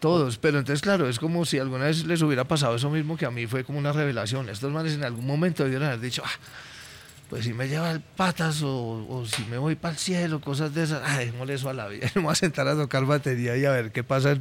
[0.00, 3.26] Todos, pero entonces claro, es como si alguna vez les hubiera pasado eso mismo que
[3.26, 4.48] a mí fue como una revelación.
[4.48, 6.30] Estos manes en algún momento debieron haber dicho, ah,
[7.28, 10.74] pues si me lleva el patas o, o si me voy para el cielo, cosas
[10.74, 12.10] de esas, ay, démosle eso a la vida.
[12.14, 14.38] Me voy a sentar a tocar batería y a ver qué pasa,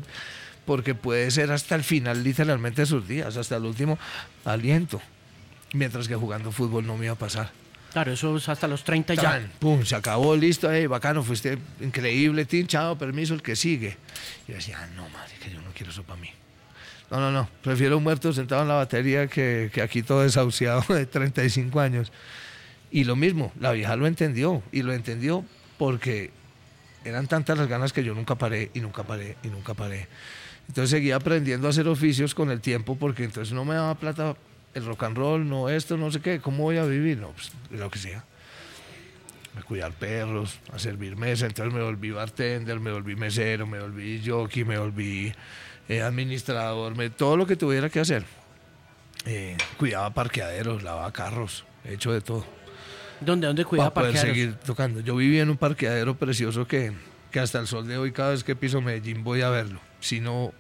[0.66, 4.00] porque puede ser hasta el final literalmente de sus días, hasta el último
[4.46, 5.02] aliento.
[5.74, 7.52] Mientras que jugando fútbol no me iba a pasar.
[7.92, 9.22] Claro, eso es hasta los 30 ya.
[9.22, 13.98] Tan, pum, se acabó, listo, hey, bacano, fuiste increíble, tin, chao, permiso, el que sigue.
[14.48, 16.30] Y yo decía, ah, no, madre, que yo no quiero eso para mí.
[17.10, 20.84] No, no, no, prefiero un muerto sentado en la batería que, que aquí todo desahuciado
[20.94, 22.12] de 35 años.
[22.92, 25.44] Y lo mismo, la vieja lo entendió, y lo entendió
[25.78, 26.32] porque
[27.06, 30.08] eran tantas las ganas que yo nunca paré, y nunca paré, y nunca paré.
[30.68, 34.36] Entonces seguía aprendiendo a hacer oficios con el tiempo, porque entonces no me daba plata
[34.74, 37.18] el rock and roll, no esto, no sé qué, ¿cómo voy a vivir?
[37.18, 38.24] No, pues lo que sea
[39.58, 41.46] a cuidar perros, a servir mesa.
[41.48, 45.34] Entonces me volví bartender, me volví mesero, me volví jockey, me volví
[45.90, 48.24] eh, administrador, me- todo lo que tuviera que hacer.
[49.26, 52.46] Eh, cuidaba parqueaderos, lavaba carros, he hecho de todo.
[53.20, 54.38] ¿Dónde, dónde cuida para poder parqueaderos?
[54.38, 55.02] seguir tocando.
[55.02, 56.94] Yo vivía en un parqueadero precioso que,
[57.32, 59.82] que hasta el sol de hoy, cada vez que piso Medellín, voy a verlo.
[60.00, 60.54] Si no,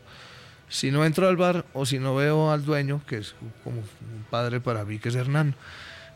[0.69, 4.25] si no entro al bar o si no veo al dueño, que es como un
[4.29, 5.55] padre para mí, que es Hernán,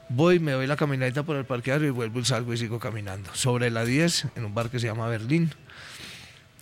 [0.09, 3.29] voy, me doy la caminadita por el parqueadero y vuelvo y salgo y sigo caminando.
[3.33, 5.51] Sobre la 10, en un bar que se llama Berlín.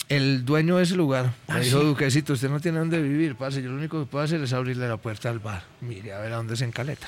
[0.09, 1.85] El dueño de ese lugar me Ah, dijo, ¿sí?
[1.85, 3.61] Duquesito, usted no tiene dónde vivir, parce.
[3.61, 5.63] Yo lo único que puedo hacer es abrirle la puerta al bar.
[5.79, 7.07] Mire a ver a dónde se encaleta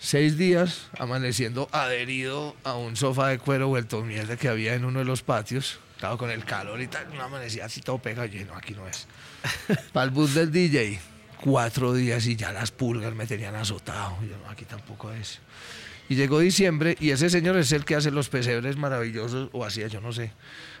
[0.00, 5.00] seis días amaneciendo adherido a un sofá de cuero vuelto mierda que había en uno
[5.00, 5.80] de los patios.
[5.98, 8.28] Estaba con el calor y tal, una amanecía así todo pegado.
[8.28, 9.08] Yo, no, aquí no es.
[9.92, 11.00] Para el bus del DJ,
[11.42, 14.16] cuatro días y ya las pulgas me tenían azotado.
[14.22, 15.40] Yo, no, aquí tampoco es.
[16.08, 19.88] Y llegó diciembre y ese señor es el que hace los pesebres maravillosos, o hacía,
[19.88, 20.30] yo no sé,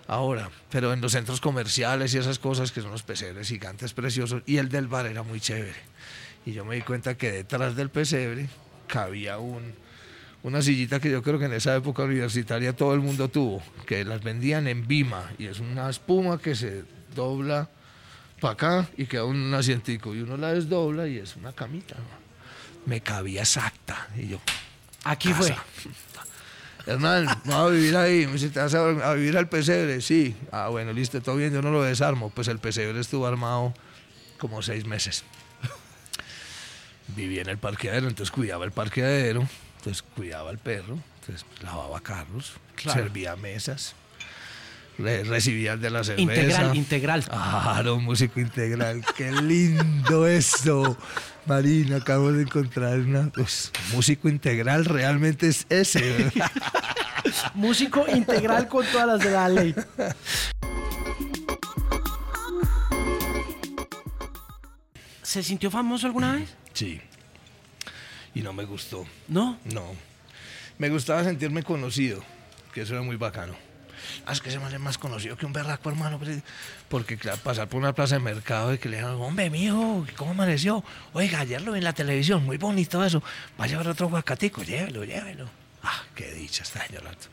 [0.06, 4.44] ahora, pero en los centros comerciales y esas cosas que son los pesebres gigantes preciosos.
[4.46, 5.80] Y el del bar era muy chévere.
[6.46, 8.48] Y yo me di cuenta que detrás del pesebre
[8.86, 9.74] cabía un,
[10.42, 14.04] una sillita que yo creo que en esa época universitaria todo el mundo tuvo, que
[14.04, 17.68] las vendían en Bima y es una espuma que se dobla
[18.40, 21.96] para acá y queda un asientico y uno la desdobla y es una camita.
[22.86, 24.40] Me cabía exacta y yo,
[25.04, 25.54] Aquí fue.
[26.86, 28.26] Hernán, vamos a vivir ahí.
[28.26, 30.00] Me dice, ¿te vas a, a vivir al pesebre?
[30.00, 30.36] Sí.
[30.50, 32.30] Ah, bueno, listo, todo bien, yo no lo desarmo.
[32.30, 33.74] Pues el pesebre estuvo armado
[34.38, 35.24] como seis meses.
[37.16, 39.48] Vivía en el parqueadero, entonces cuidaba el parqueadero,
[39.78, 43.02] entonces cuidaba al perro, entonces lavaba carros, Claro.
[43.02, 43.94] servía mesas,
[44.98, 46.22] re- recibía de la cerveza.
[46.22, 47.24] Integral, integral.
[47.24, 49.04] Claro, músico integral.
[49.16, 50.96] Qué lindo eso.
[51.46, 53.30] Marina, acabo de encontrar una.
[53.30, 56.00] pues, músico integral realmente es ese.
[56.34, 56.50] ¿verdad?
[57.54, 59.74] Músico integral con todas las de la ley.
[65.22, 66.54] ¿Se sintió famoso alguna vez?
[66.72, 67.00] Sí.
[68.34, 69.06] Y no me gustó.
[69.28, 69.58] ¿No?
[69.64, 69.84] No.
[70.78, 72.22] Me gustaba sentirme conocido,
[72.72, 73.54] que eso era muy bacano.
[74.26, 76.20] Ah, es que ese man es más conocido que un berraco, hermano.
[76.88, 80.32] Porque claro, pasar por una plaza de mercado y que le digan, hombre, mijo, ¿cómo
[80.32, 80.84] amaneció?
[81.12, 83.22] Oiga, ayer lo vi en la televisión, muy bonito eso.
[83.60, 85.48] Va a llevar otro guacatico, llévelo, llévelo.
[85.82, 87.28] Ah, qué dicha está, Lato.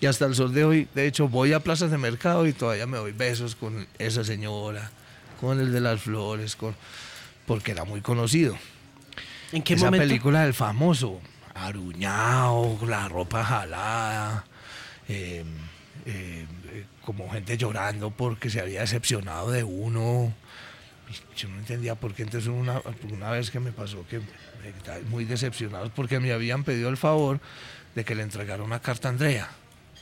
[0.00, 2.86] Y hasta el sol de hoy, de hecho, voy a plazas de mercado y todavía
[2.86, 4.90] me doy besos con esa señora,
[5.40, 6.76] con el de las flores, con
[7.46, 8.56] porque era muy conocido.
[9.52, 10.06] ¿En qué Esa momento?
[10.06, 11.20] película del famoso,
[11.54, 14.44] aruñado, la ropa jalada,
[15.08, 15.44] eh,
[16.06, 16.46] eh,
[17.04, 20.32] como gente llorando porque se había decepcionado de uno.
[21.36, 22.22] Yo no entendía por qué.
[22.24, 24.20] Entonces una, una vez que me pasó que
[25.08, 27.40] muy decepcionados porque me habían pedido el favor
[27.94, 29.48] de que le entregara una carta a Andrea.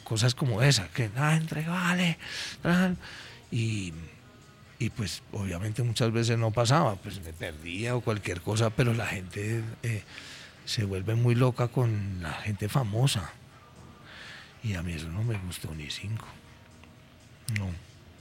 [0.02, 2.18] Cosas como esa, que nada, entregale.
[2.62, 2.96] tal.
[3.50, 3.92] Y,
[4.78, 9.06] y pues obviamente muchas veces no pasaba, pues me perdía o cualquier cosa, pero la
[9.06, 10.02] gente eh,
[10.64, 13.30] se vuelve muy loca con la gente famosa.
[14.62, 16.26] Y a mí eso no me gustó ni cinco.
[17.58, 17.68] No.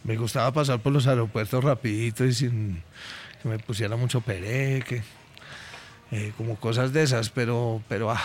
[0.04, 2.84] Me gustaba pasar por los aeropuertos rapidito y sin
[3.42, 5.04] que me pusiera mucho pereque,
[6.12, 8.22] eh, como cosas de esas, pero, pero ah,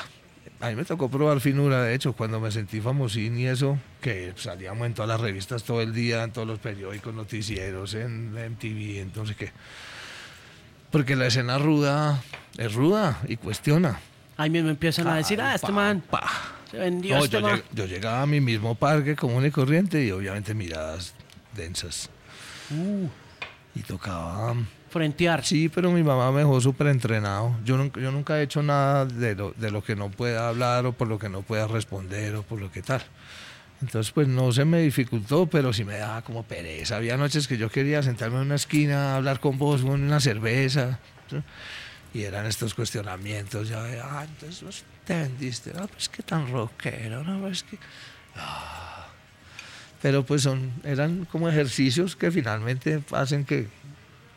[0.61, 4.33] a mí me tocó probar finura, de hecho, cuando me sentí famosín y eso, que
[4.37, 9.01] salíamos en todas las revistas todo el día, en todos los periódicos, noticieros, en MTV,
[9.01, 9.53] entonces qué.
[10.91, 12.23] Porque la escena ruda
[12.59, 14.01] es ruda y cuestiona.
[14.37, 16.29] Ahí mismo empiezan a decir, ah, este Pa, man pa.
[16.71, 17.59] se vendió No, este yo, man.
[17.59, 21.15] lleg- yo llegaba a mi mismo parque común y corriente y obviamente miradas
[21.55, 22.11] densas.
[22.71, 23.07] Uh,
[23.75, 24.55] Y tocaba...
[24.91, 25.45] frentear.
[25.45, 27.57] Sí, pero mi mamá me dejó súper entrenado.
[27.65, 30.87] Yo nunca, yo nunca he hecho nada de lo, de lo que no pueda hablar
[30.87, 33.03] o por lo que no pueda responder o por lo que tal.
[33.81, 36.97] Entonces, pues no se me dificultó, pero sí me daba como pereza.
[36.97, 40.99] Había noches que yo quería sentarme en una esquina, hablar con vos, con una cerveza.
[41.31, 41.37] ¿sí?
[42.13, 43.69] Y eran estos cuestionamientos.
[43.69, 45.73] Ya, de, ah, entonces vos te vendiste.
[45.79, 47.41] Ah, pues qué tan rockero, ¿no?
[47.41, 47.79] Pues que...
[48.37, 49.07] Ah.
[50.03, 53.69] Pero pues son, eran como ejercicios que finalmente hacen que,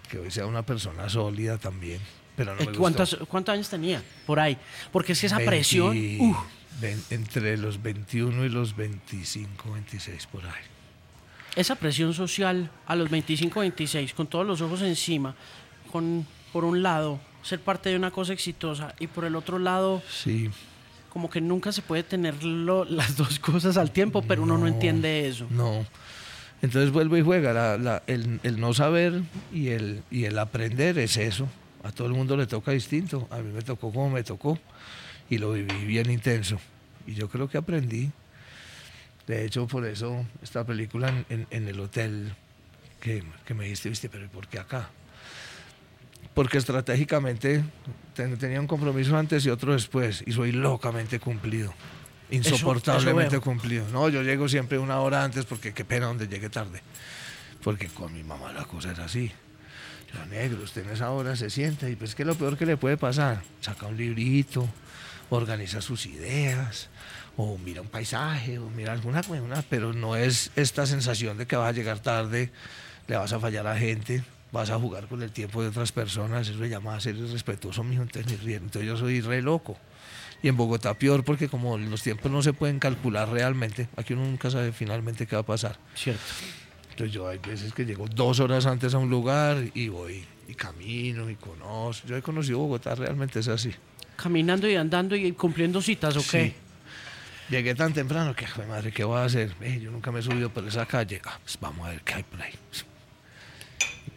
[0.09, 1.99] que hoy sea una persona sólida también.
[2.35, 2.79] Pero no me gustó.
[2.79, 4.01] ¿Cuántos, ¿Cuántos años tenía?
[4.25, 4.57] Por ahí.
[4.91, 5.95] Porque es que esa 20 presión.
[5.97, 6.35] uh,
[6.81, 10.63] ven- entre los 21 y los 25, 26 por ahí.
[11.55, 15.35] esa presión social a los 25, 26, con todos los ojos encima,
[15.91, 20.01] con por un lado ser parte de una cosa exitosa y por el otro lado
[20.09, 20.49] Sí,
[21.09, 24.65] como que nunca se puede tener lo- las dos cosas al tiempo, pero uno no
[24.65, 25.45] entiende eso.
[25.51, 25.85] no.
[26.63, 28.01] Entonces vuelve y juega.
[28.07, 29.21] el, no saber
[29.51, 31.47] y el, y el aprender es eso.
[31.83, 33.27] A todo el mundo le toca distinto.
[33.31, 34.57] A mí me tocó como me tocó
[35.29, 36.57] y lo viví bien intenso.
[37.05, 38.09] Y yo creo que aprendí.
[39.27, 42.33] De hecho, por eso esta película en, el hotel
[43.01, 43.23] que,
[43.53, 44.89] me dijiste, viste, pero ¿y por qué acá?
[46.33, 47.61] Porque estratégicamente
[48.15, 51.73] ten- tenía un compromiso antes y otro después y soy locamente cumplido.
[52.31, 53.85] Insoportablemente cumplido.
[53.91, 56.81] No, yo llego siempre una hora antes porque qué pena donde llegue tarde.
[57.63, 59.31] Porque con mi mamá la cosa es así.
[60.13, 62.77] Yo, negro, usted en esa hora se sienta y pues que lo peor que le
[62.77, 63.41] puede pasar.
[63.61, 64.67] Saca un librito,
[65.29, 66.89] organiza sus ideas,
[67.37, 71.55] o mira un paisaje, o mira alguna cosa, pero no es esta sensación de que
[71.55, 72.51] vas a llegar tarde,
[73.07, 75.91] le vas a fallar a la gente, vas a jugar con el tiempo de otras
[75.91, 78.53] personas, eso se llama ser irrespetuoso, mijo, entonces ni.
[78.53, 79.77] Entonces yo soy re loco.
[80.43, 84.25] Y en Bogotá peor porque como los tiempos no se pueden calcular realmente, aquí uno
[84.25, 85.79] nunca sabe finalmente qué va a pasar.
[85.95, 86.21] Cierto.
[86.91, 90.53] Entonces yo hay veces que llego dos horas antes a un lugar y voy y
[90.53, 92.07] camino y conozco.
[92.07, 93.71] Yo he conocido Bogotá, realmente es así.
[94.15, 96.47] caminando y andando y cumpliendo citas, ¿o qué?
[96.49, 96.53] Sí.
[97.49, 99.53] Llegué tan temprano que, "Jue madre, ¿qué voy a hacer?
[99.61, 101.19] Eh, yo nunca me he subido por esa calle.
[101.25, 102.53] Ah, pues vamos a ver qué hay por ahí.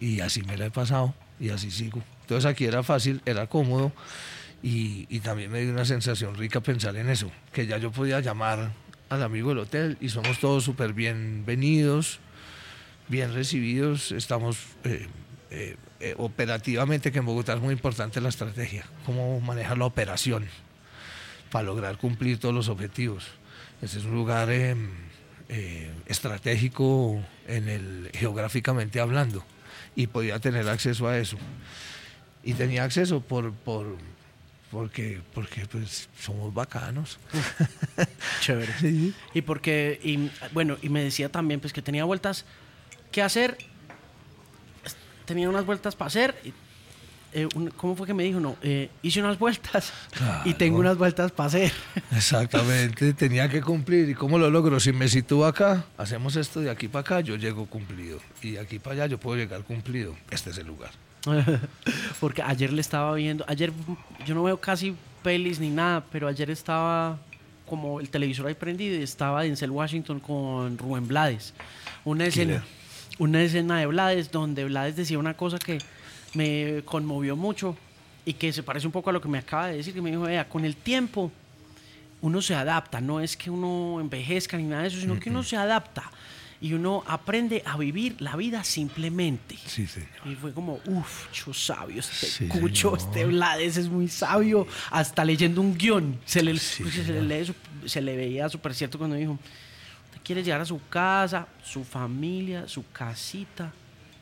[0.01, 2.03] Y así me la he pasado y así sigo.
[2.23, 3.93] Entonces aquí era fácil, era cómodo
[4.63, 8.73] y, también me dio una sensación rica pensar en eso, que ya yo podía llamar
[9.09, 12.19] al amigo del hotel y somos todos súper bienvenidos,
[13.09, 15.09] bien recibidos, estamos eh,
[15.51, 20.47] eh, eh, operativamente, que en Bogotá es muy importante la estrategia, cómo manejar la operación
[21.51, 23.25] para lograr cumplir todos los objetivos.
[23.81, 24.77] Este es un lugar eh,
[26.07, 29.45] estratégico en el, geográficamente hablando
[29.95, 31.37] y podía tener acceso a eso.
[32.43, 33.97] Y tenía acceso por, por,
[34.71, 37.19] porque, porque pues, somos bacanos.
[38.41, 38.73] Chévere.
[39.35, 42.45] Y porque, y, bueno, y me decía también pues que tenía vueltas
[43.13, 43.57] que hacer,
[45.25, 46.35] tenía unas vueltas para hacer.
[46.45, 46.53] y,
[47.33, 48.41] eh, un- ¿Cómo fue que me dijo?
[48.41, 49.93] No, eh, hice unas vueltas
[50.45, 50.91] y tengo Claro.
[50.91, 51.73] unas vueltas para hacer.
[52.13, 54.09] Exactamente, tenía que cumplir.
[54.09, 54.81] ¿Y cómo lo logro?
[54.81, 58.21] Si me sitúo acá, hacemos esto de aquí para acá, yo llego cumplido.
[58.43, 60.17] Y de aquí para allá yo puedo llegar cumplido.
[60.31, 60.91] Este es el lugar.
[62.21, 63.73] Porque ayer le estaba viendo, ayer
[64.27, 67.19] yo no veo casi pelis ni nada, pero ayer estaba
[67.67, 71.53] como el televisor ahí prendido y estaba Denzel Washington con Rubén Blades.
[72.05, 72.65] Una escena,
[73.19, 75.79] una escena de Blades donde Blades decía una cosa que
[76.35, 77.77] me conmovió mucho
[78.25, 80.11] y que se parece un poco a lo que me acaba de decir, que me
[80.11, 81.33] dijo, vea, con el tiempo
[82.23, 85.43] uno se adapta, no es que uno envejezca ni nada de eso, sino que uno
[85.43, 86.11] se adapta
[86.61, 89.57] y uno aprende a vivir la vida simplemente.
[89.67, 90.09] Sí, señor.
[90.25, 93.09] Y fue como, uff, yo sabio, este Sí, cucho, señor.
[93.09, 94.67] este Blades es muy sabio.
[94.91, 97.23] Hasta leyendo un guion, se le, Sí, pues, se le, señor.
[97.25, 101.47] lee su- se le veía súper cierto cuando dijo, usted quiere llegar a su casa,
[101.63, 103.73] su familia, su casita,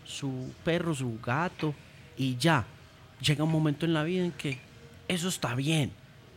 [0.04, 1.74] su perro, su gato,
[2.16, 2.64] y ya.
[3.20, 4.58] Llega un momento en la vida en que
[5.08, 5.92] eso está bien.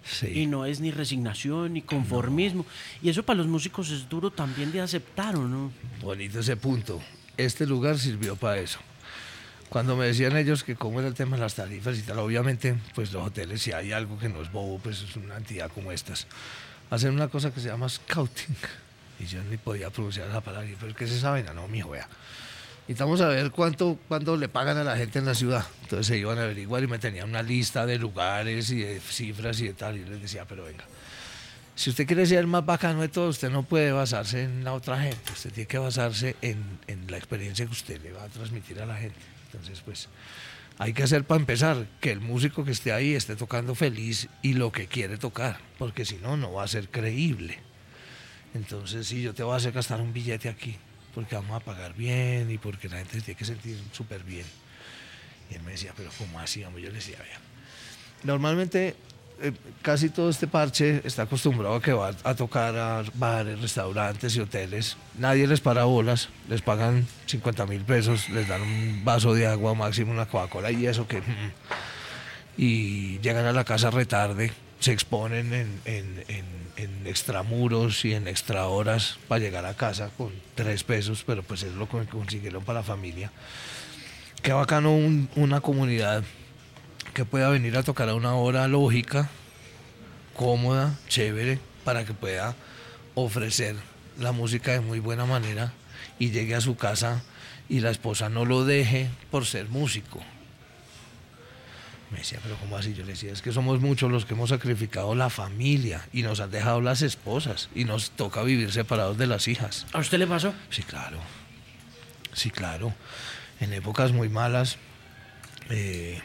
[0.10, 0.28] Sí.
[0.42, 2.66] Y no es ni resignación ni conformismo.
[3.02, 5.72] Y eso para los músicos es duro también de aceptar, ¿o no?
[6.02, 7.02] Bonito ese punto.
[7.36, 8.80] Este lugar sirvió para eso.
[9.70, 12.78] Cuando me decían ellos que cómo era el tema de las tarifas y tal, obviamente,
[12.96, 15.92] pues los hoteles, si hay algo que no es bobo, pues es una entidad como
[15.92, 16.26] estas.
[16.90, 18.56] Hacen una cosa que se llama scouting.
[19.20, 20.70] Y yo ni podía pronunciar esa palabra.
[20.70, 21.54] Y, Pero ¿qué es esa vaina?
[21.54, 22.08] No, mijo, vea.
[22.88, 25.66] Necesitamos saber cuánto, cuánto le pagan a la gente en la ciudad.
[25.84, 29.60] Entonces se iban a averiguar y me tenían una lista de lugares y de cifras
[29.60, 29.98] y de tal.
[29.98, 30.86] Y les decía, pero venga,
[31.76, 34.72] si usted quiere ser el más bacano de todo, usted no puede basarse en la
[34.72, 35.34] otra gente.
[35.34, 38.86] Usted tiene que basarse en, en la experiencia que usted le va a transmitir a
[38.86, 39.20] la gente.
[39.52, 40.08] Entonces, pues,
[40.78, 44.54] hay que hacer para empezar que el músico que esté ahí esté tocando feliz y
[44.54, 45.60] lo que quiere tocar.
[45.78, 47.60] Porque si no, no va a ser creíble.
[48.54, 50.78] Entonces, sí, yo te voy a hacer gastar un billete aquí,
[51.18, 54.46] porque vamos a pagar bien y porque la gente tiene que sentir súper bien.
[55.50, 56.64] Y él me decía, pero ¿cómo así?
[56.64, 56.84] hombre?".
[56.84, 57.40] Yo le decía, vea,
[58.22, 58.96] normalmente
[59.42, 59.52] eh,
[59.82, 64.42] casi todo este parche está acostumbrado a que va a tocar a bares, restaurantes y
[64.42, 64.96] hoteles.
[65.18, 69.74] Nadie les para bolas, les pagan 50 mil pesos, les dan un vaso de agua,
[69.74, 71.22] máximo una Coca-Cola y eso que...
[71.22, 71.52] mm,
[72.60, 78.28] y llegan a la casa retarde, se exponen en, en, en- en extramuros y en
[78.28, 82.64] extra horas para llegar a casa con tres pesos, pero pues es lo que consiguieron
[82.64, 83.32] para la familia.
[84.44, 86.24] Qué bacano un- una comunidad
[87.14, 89.30] que pueda venir a tocar a una hora lógica,
[90.36, 92.56] cómoda, chévere, para que pueda
[93.16, 93.76] ofrecer
[94.20, 95.74] la música de muy buena manera
[96.20, 97.24] y llegue a su casa
[97.70, 100.22] y la esposa no lo deje por ser músico.
[102.12, 102.94] Me decía, pero ¿cómo así?
[102.94, 106.40] Yo le decía, es que somos muchos los que hemos sacrificado la familia y nos
[106.40, 109.86] han dejado las esposas y nos toca vivir separados de las hijas.
[109.92, 110.54] ¿A usted le pasó?
[110.70, 111.20] Sí, claro.
[112.34, 112.94] Sí, claro.
[113.60, 114.78] En épocas muy malas,
[115.70, 116.22] eh,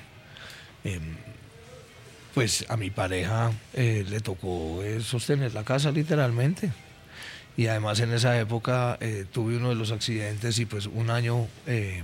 [0.85, 1.16] em,
[2.35, 6.70] pues a mi pareja eh, le tocó eh, sostener la casa literalmente.
[7.57, 8.99] Y además en esa época
[9.30, 12.03] tuve uno de los accidentes y pues un año eh,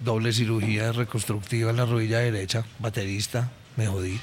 [0.00, 4.18] doble cirugía reconstructiva en la rodilla derecha, baterista, me jodí.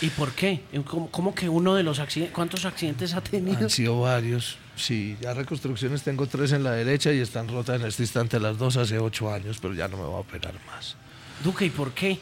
[0.00, 0.62] ¿Y por qué?
[0.84, 3.58] ¿Cómo, cómo que uno de los accidentes, cuántos accidentes ha tenido?
[3.58, 4.58] Han sido varios.
[4.74, 8.58] Sí, ya reconstrucciones tengo tres en la derecha y están rotas en este instante las
[8.58, 10.96] dos hace ocho años, pero ya no me voy a operar más.
[11.44, 12.18] Duque, ¿y por qué?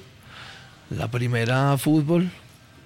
[0.91, 2.31] La primera fútbol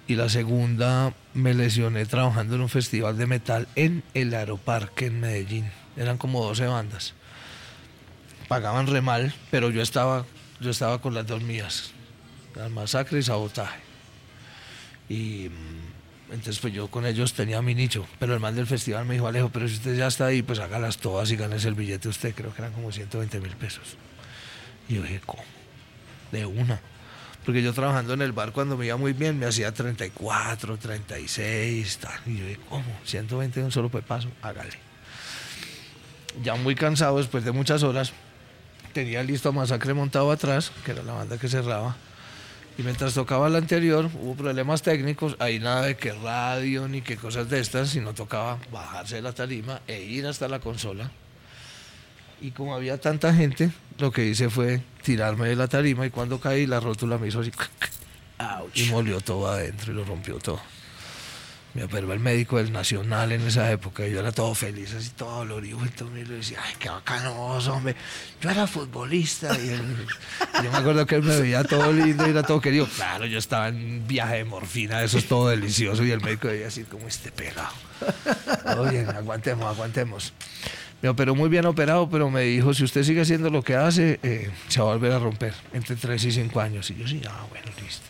[0.07, 5.19] y la segunda me lesioné trabajando en un festival de metal en el Aeroparque en
[5.19, 5.65] Medellín.
[5.97, 7.15] Eran como 12 bandas.
[8.47, 10.25] Pagaban re mal, pero yo estaba,
[10.59, 11.91] yo estaba con las dos mías.
[12.55, 13.79] Las masacre y sabotaje.
[15.09, 18.05] Y mm, entonces pues yo con ellos tenía mi nicho.
[18.19, 20.59] Pero el man del festival me dijo, Alejo, pero si usted ya está ahí, pues
[20.59, 22.33] hágalas todas y ganes el billete usted.
[22.35, 23.97] Creo que eran como 120 mil pesos.
[24.87, 25.43] Y yo dije, ¿cómo?
[26.31, 26.79] De una.
[27.45, 31.97] Porque yo trabajando en el bar cuando me iba muy bien me hacía 34, 36,
[31.99, 32.19] tal.
[32.25, 32.85] Y yo, ¿cómo?
[33.05, 34.73] 120 de un solo paso, hágale.
[36.43, 38.13] Ya muy cansado después de muchas horas,
[38.95, 41.97] tenía listo a Masacre montado atrás, que era la banda que cerraba.
[42.77, 47.17] Y mientras tocaba la anterior, hubo problemas técnicos, ahí nada de que radio ni que
[47.17, 51.11] cosas de estas, sino tocaba bajarse de la tarima e ir hasta la consola.
[52.39, 56.39] Y como había tanta gente, lo que hice fue tirarme de la tarima y cuando
[56.39, 57.51] caí la rótula me hizo así
[58.75, 60.61] y molió todo adentro y lo rompió todo
[61.75, 65.09] me operó el médico del Nacional en esa época y yo era todo feliz, así
[65.09, 65.77] todo dolorido.
[66.15, 67.97] Y le decía, ay, qué bacano hombre.
[68.39, 69.71] Yo era futbolista y
[70.63, 72.87] yo me acuerdo que él me veía todo lindo y era todo querido.
[72.95, 76.67] Claro, yo estaba en viaje de morfina, eso es todo delicioso y el médico decía
[76.67, 77.73] así como este pegado.
[78.63, 80.33] Todo bien, aguantemos, aguantemos.
[81.01, 84.17] Me operó muy bien operado, pero me dijo, si usted sigue haciendo lo que hace,
[84.23, 86.89] eh, se va a volver a romper entre 3 y 5 años.
[86.89, 88.05] Y yo sí, ah, bueno, listo.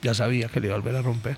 [0.00, 1.36] Ya sabía que le iba a volver a romper.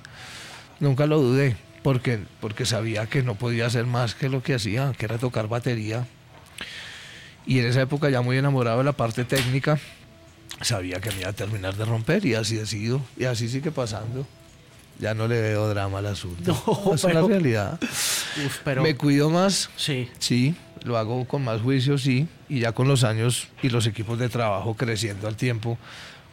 [0.81, 4.93] Nunca lo dudé, porque, porque sabía que no podía hacer más que lo que hacía,
[4.97, 6.07] que era tocar batería.
[7.47, 9.79] Y en esa época ya muy enamorado de la parte técnica,
[10.61, 13.01] sabía que me iba a terminar de romper y así ha sido.
[13.17, 14.27] Y así sigue pasando.
[14.99, 16.55] Ya no le veo drama al asunto.
[16.87, 17.81] No, es la realidad.
[18.83, 19.71] Me cuido más.
[19.77, 20.09] Sí.
[20.19, 20.55] Sí,
[20.85, 22.29] lo hago con más juicio, sí.
[22.49, 25.79] Y ya con los años y los equipos de trabajo creciendo al tiempo,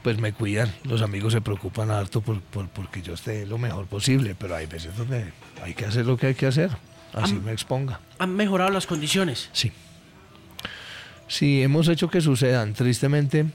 [0.03, 0.73] pues me cuidan.
[0.83, 4.65] Los amigos se preocupan harto por, por, porque yo esté lo mejor posible, pero hay
[4.65, 5.31] veces donde
[5.61, 6.71] hay que hacer lo que hay que hacer,
[7.13, 7.99] así me exponga.
[8.19, 9.49] ¿Han mejorado las condiciones?
[9.53, 9.71] Sí.
[11.27, 12.73] Sí, hemos hecho que sucedan.
[12.73, 13.45] Tristemente,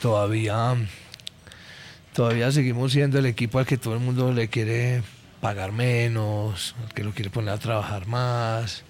[0.00, 0.76] todavía,
[2.12, 5.02] todavía seguimos siendo el equipo al que todo el mundo le quiere
[5.40, 8.84] pagar menos, al que lo quiere poner a trabajar más.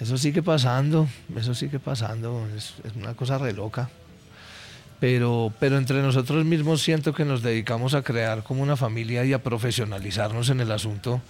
[0.00, 3.90] Eso sigue pasando, eso sigue pasando, es, es una cosa re loca
[5.00, 9.32] pero, pero entre nosotros mismos siento que nos dedicamos a crear como una familia y
[9.32, 11.20] a profesionalizarnos en el asunto.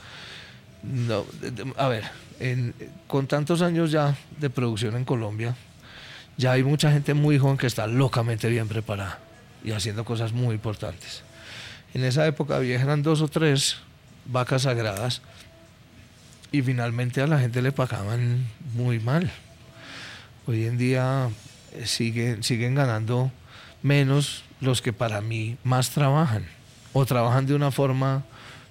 [0.82, 1.24] No,
[1.76, 2.04] a ver,
[3.06, 5.56] con tantos años ya de producción en Colombia,
[6.36, 9.18] ya hay mucha gente muy joven que está locamente bien preparada
[9.64, 11.22] y haciendo cosas muy importantes.
[11.94, 13.78] En esa época vieja eran dos o tres
[14.26, 15.22] vacas sagradas
[16.52, 19.30] y finalmente a la gente le pagaban muy mal.
[20.46, 21.30] Hoy en día
[21.72, 23.32] eh, siguen, siguen ganando
[23.82, 26.46] menos los que para mí más trabajan
[26.92, 28.24] o trabajan de una forma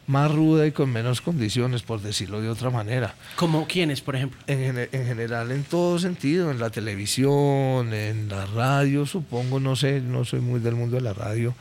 [0.07, 3.15] más ruda y con menos condiciones, por decirlo de otra manera.
[3.35, 4.39] ¿Como quiénes, por ejemplo?
[4.47, 10.25] En, general, en todo sentido, en la televisión, en la radio, supongo, no sé, no
[10.25, 11.55] soy muy del mundo de la radio,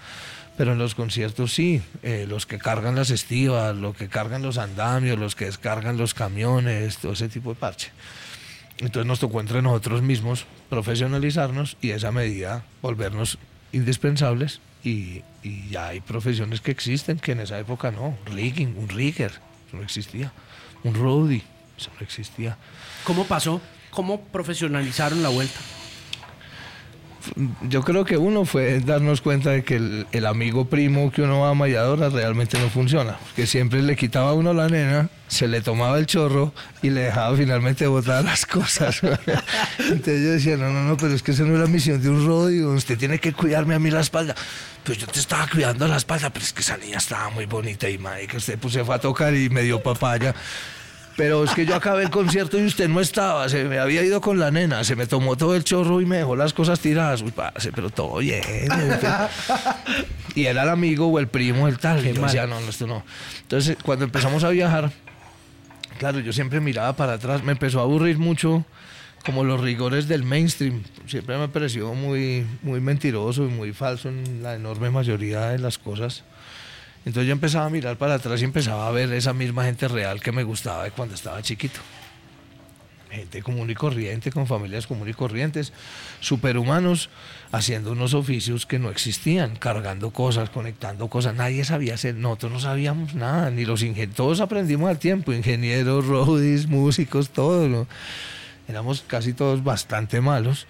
[0.57, 4.59] pero en los conciertos sí, eh, los que cargan las estivas, los que cargan los
[4.59, 7.91] andamios, los que descargan los camiones, todo ese tipo de parche.
[8.79, 13.39] Entonces nos tocó entre nosotros mismos profesionalizarnos y esa medida volvernos
[13.73, 15.23] indispensables y,
[15.71, 18.17] ya hay profesiones que existen que en esa época no.
[18.27, 19.31] Rigging, un rigger,
[19.67, 20.33] eso no existía.
[20.83, 21.43] Un roadie,
[21.77, 22.57] eso no existía.
[23.05, 23.61] ¿Cómo pasó?
[23.91, 25.61] ¿Cómo profesionalizaron la vuelta?
[27.69, 29.77] Yo creo que uno fue darnos cuenta de que
[30.11, 33.17] el, amigo primo que uno ama y adora realmente no funciona.
[33.37, 36.53] Que siempre le quitaba a uno la nena, se le tomaba el chorro
[36.83, 39.03] y le dejaba finalmente botar las cosas.
[39.79, 42.11] Entonces yo decía, no, no, no, pero es que esa no es la misión de
[42.11, 44.35] un rodeo, usted tiene que cuidarme a mí la espalda.
[44.85, 47.89] Pues yo te estaba cuidando la espalda, pero es que esa niña estaba muy bonita
[47.89, 50.35] y madre, que usted pues, se fue a tocar y me dio papaya.
[51.17, 54.21] Pero es que yo acabé el concierto y usted no estaba, se me había ido
[54.21, 57.23] con la nena, se me tomó todo el chorro y me dejó las cosas tiradas.
[57.23, 58.43] Uy, pase, pero todo bien.
[60.35, 62.05] y era el amigo o el primo, el tal.
[62.05, 63.05] Y yo decía, no, no, esto no.
[63.43, 64.91] Entonces, cuando empezamos a viajar,
[65.99, 68.65] claro, yo siempre miraba para atrás, me empezó a aburrir mucho
[69.25, 70.83] como los rigores del mainstream.
[71.07, 75.79] Siempre me pareció muy, muy mentiroso y muy falso en la enorme mayoría de las
[75.79, 76.25] cosas.
[77.05, 80.21] Entonces yo empezaba a mirar para atrás y empezaba a ver esa misma gente real
[80.21, 81.81] que me gustaba de cuando estaba chiquito.
[83.11, 85.73] Gente común y corriente, con familias común y corrientes,
[86.19, 87.11] superhumanos,
[87.53, 91.35] haciendo unos oficios que no existían, cargando cosas, conectando cosas.
[91.37, 96.07] Nadie sabía hacer, nosotros no sabíamos nada, ni los ingenieros, todos aprendimos al tiempo, ingenieros,
[96.07, 97.87] roadies, músicos, todos.
[98.67, 100.67] Éramos casi todos bastante malos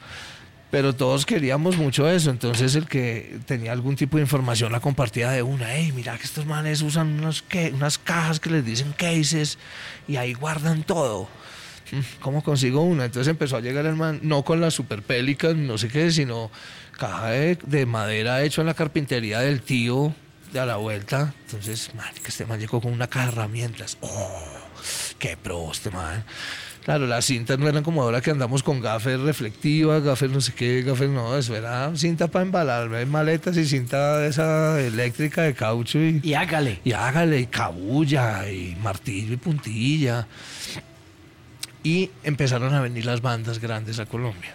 [0.75, 2.31] pero todos queríamos mucho eso.
[2.31, 5.73] Entonces el que tenía algún tipo de información la compartía de una.
[5.73, 7.45] Hey, mira que estos manes usan unos
[7.75, 9.57] unas cajas que les dicen cases
[10.09, 11.29] y ahí guardan todo.
[11.93, 13.05] Mm, ¿Cómo consigo una?
[13.05, 15.05] Entonces empezó a llegar el man, no con la super
[15.55, 16.51] no sé qué, sino
[16.99, 20.13] caja de, madera hecho en la carpintería del tío
[20.53, 21.35] de a la vuelta.
[21.47, 23.97] Entonces, man, que este man llegó con una caja de herramientas.
[24.01, 24.43] ¡Oh!
[25.21, 26.25] ¡Qué pro este man!
[26.85, 30.53] Claro, las cintas no eran como ahora que andamos con gafes reflectivas, gafes no sé
[30.53, 35.55] qué, gafes no, eso era cinta para embalar maletas y cinta de esa eléctrica de
[35.55, 36.81] caucho y, Y hágale.
[36.85, 40.27] y hágale, y cabulla, y martillo y puntilla.
[41.83, 44.55] Y empezaron a venir las bandas grandes a Colombia.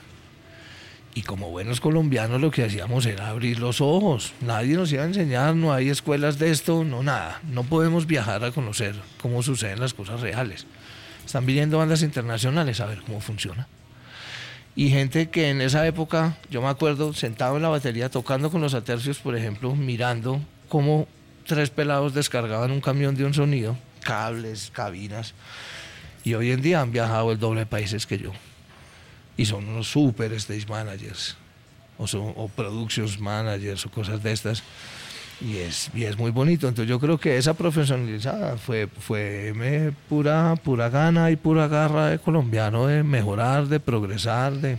[1.16, 4.34] Y como buenos colombianos lo que hacíamos era abrir los ojos.
[4.42, 7.42] Nadie nos iba a enseñar, no hay escuelas de esto, no nada.
[7.52, 10.68] No podemos viajar a conocer cómo suceden las cosas reales.
[11.30, 13.68] Están viniendo bandas internacionales a ver cómo funciona.
[14.76, 18.62] Y gente que en esa época, yo me acuerdo, sentado en la batería tocando con
[18.62, 21.08] los atercios, por ejemplo, mirando cómo
[21.46, 25.36] tres pelados descargaban un camión de un sonido, cables, cabinas.
[26.24, 28.32] Y hoy en día han viajado el doble de países que yo.
[29.38, 31.38] Y son unos super stage managers,
[32.00, 34.64] o, son, productions managers, o cosas de estas.
[35.42, 36.68] Y es, y es muy bonito.
[36.68, 42.20] Entonces yo creo que esa profesionalizada fue, fue pura, pura gana y pura garra de
[42.20, 44.78] colombiano de mejorar, de progresar, de,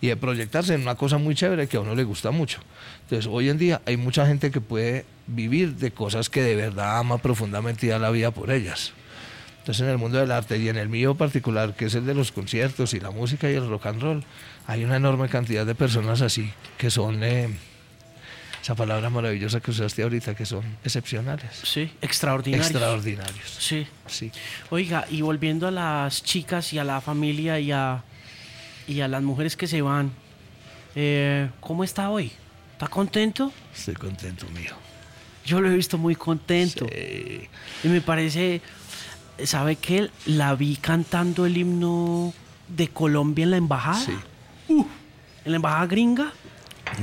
[0.00, 2.60] y de proyectarse en una cosa muy chévere que a uno le gusta mucho.
[3.02, 6.98] Entonces hoy en día hay mucha gente que puede vivir de cosas que de verdad
[6.98, 8.92] ama profundamente y da la vida por ellas.
[9.60, 12.14] Entonces en el mundo del arte y en el mío particular, que es el de
[12.14, 14.24] los conciertos y la música y el rock and roll,
[14.66, 17.22] hay una enorme cantidad de personas así que son...
[17.22, 17.48] Eh,
[18.68, 21.48] esa palabra maravillosa que usaste ahorita, que son excepcionales.
[21.62, 22.70] Sí, extraordinarios.
[22.70, 23.56] Extraordinarios.
[23.58, 23.86] Sí.
[24.06, 24.30] Sí.
[24.68, 28.04] Oiga, y volviendo a las chicas y a la familia y a,
[28.86, 30.12] y a las mujeres que se van,
[30.94, 32.30] eh, ¿cómo está hoy?
[32.72, 33.50] ¿Está contento?
[33.74, 34.74] Estoy contento, mío.
[35.46, 36.84] Yo lo he visto muy contento.
[36.92, 37.48] Sí.
[37.84, 38.60] Y me parece,
[39.44, 40.10] ¿sabe qué?
[40.26, 42.34] La vi cantando el himno
[42.68, 44.04] de Colombia en la embajada.
[44.04, 44.12] Sí.
[44.68, 46.32] En la embajada gringa.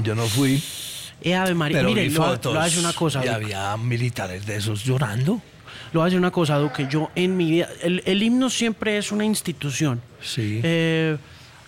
[0.03, 0.61] Yo no fui,
[1.26, 1.80] Eh, Ave María.
[1.80, 2.53] pero vi lo, fotos.
[2.53, 3.19] lo hace una cosa.
[3.19, 3.36] y Duque.
[3.36, 5.41] había militares de esos llorando.
[5.91, 6.88] Lo hace una cosa, Duque.
[6.89, 7.67] Yo en mi vida.
[7.82, 10.01] El, el himno siempre es una institución.
[10.21, 10.59] Sí.
[10.63, 11.17] Eh,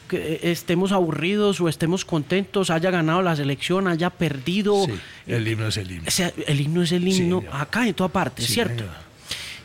[0.07, 4.85] que estemos aburridos o estemos contentos, haya ganado la selección, haya perdido.
[4.85, 4.93] Sí,
[5.27, 6.03] el himno es el himno.
[6.07, 8.83] O sea, el himno es el himno acá en toda parte, Sí, ¿cierto?
[8.85, 8.95] señor.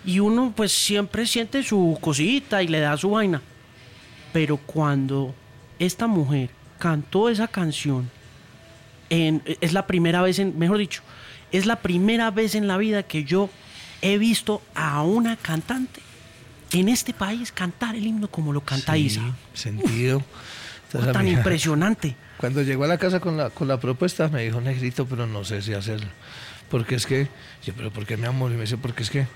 [0.05, 3.41] Y uno pues siempre siente su cosita y le da su vaina.
[4.33, 5.33] Pero cuando
[5.79, 8.11] esta mujer cantó esa canción,
[9.13, 11.03] en- es la primera vez, en, mejor dicho,
[11.53, 13.51] es la primera vez en la vida que yo
[14.01, 16.01] he visto a una cantante
[16.73, 19.21] en este país cantar el himno como lo canta Sí, Isa.
[19.53, 20.23] Sentido.
[21.13, 22.17] Tan impresionante.
[22.39, 25.45] Cuando llegó a la casa con la, con la propuesta, me dijo, negrito, pero no
[25.45, 26.09] sé si hacerlo.
[26.73, 27.29] Porque es que,
[27.67, 28.51] yo, pero ¿por qué mi amor?
[28.51, 29.27] Y me dice, porque es que,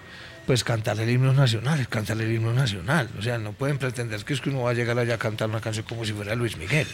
[0.47, 3.11] pues cantar el himno nacional, cantar el himno nacional.
[3.19, 5.51] O sea, no pueden pretender que es que uno va a llegar allá a cantar
[5.51, 6.87] una canción como si fuera Luis Miguel.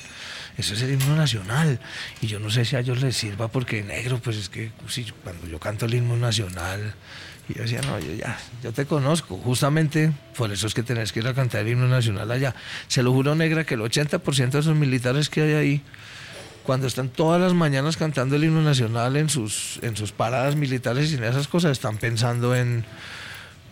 [0.58, 1.78] Eso es el himno nacional.
[2.20, 5.04] Y yo no sé si a ellos les sirva porque negro, pues es que si
[5.22, 6.92] cuando yo canto el himno nacional,
[7.48, 9.36] y yo decía, no, yo ya, yo te conozco.
[9.36, 12.52] Justamente por eso es que tenés que ir a cantar el himno nacional allá.
[12.88, 15.82] Se lo juro, negra, que el 80% de esos militares que hay ahí,
[16.64, 21.10] cuando están todas las mañanas cantando el himno nacional en sus, en sus paradas militares
[21.12, 22.84] y en esas cosas, están pensando en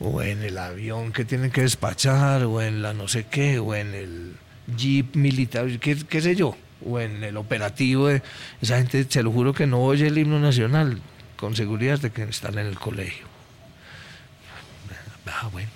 [0.03, 3.75] o en el avión que tienen que despachar, o en la no sé qué, o
[3.75, 4.33] en el
[4.77, 8.09] jeep militar, qué, qué sé yo, o en el operativo.
[8.09, 8.23] de-
[8.63, 11.01] esa gente, se lo juro que no oye el himno nacional,
[11.37, 13.27] con seguridad de que están en el colegio.
[15.27, 15.69] Ah, bueno.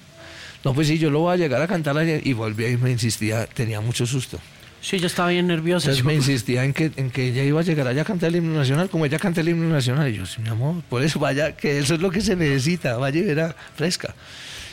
[0.65, 2.91] No, pues sí, yo lo voy a llegar a cantar allá, y volví y me
[2.91, 4.41] insistía, tenía mucho susto.
[4.85, 5.87] Sí, yo estaba bien nerviosa.
[5.87, 8.37] Entonces me insistía en que, en que ella iba a llegar allá a cantar el
[8.37, 10.11] himno nacional, como ella canta el himno nacional.
[10.13, 12.99] Y yo, sí, mi amor, por eso vaya, que eso es lo que se necesita,
[12.99, 14.15] vaya y verá, fresca.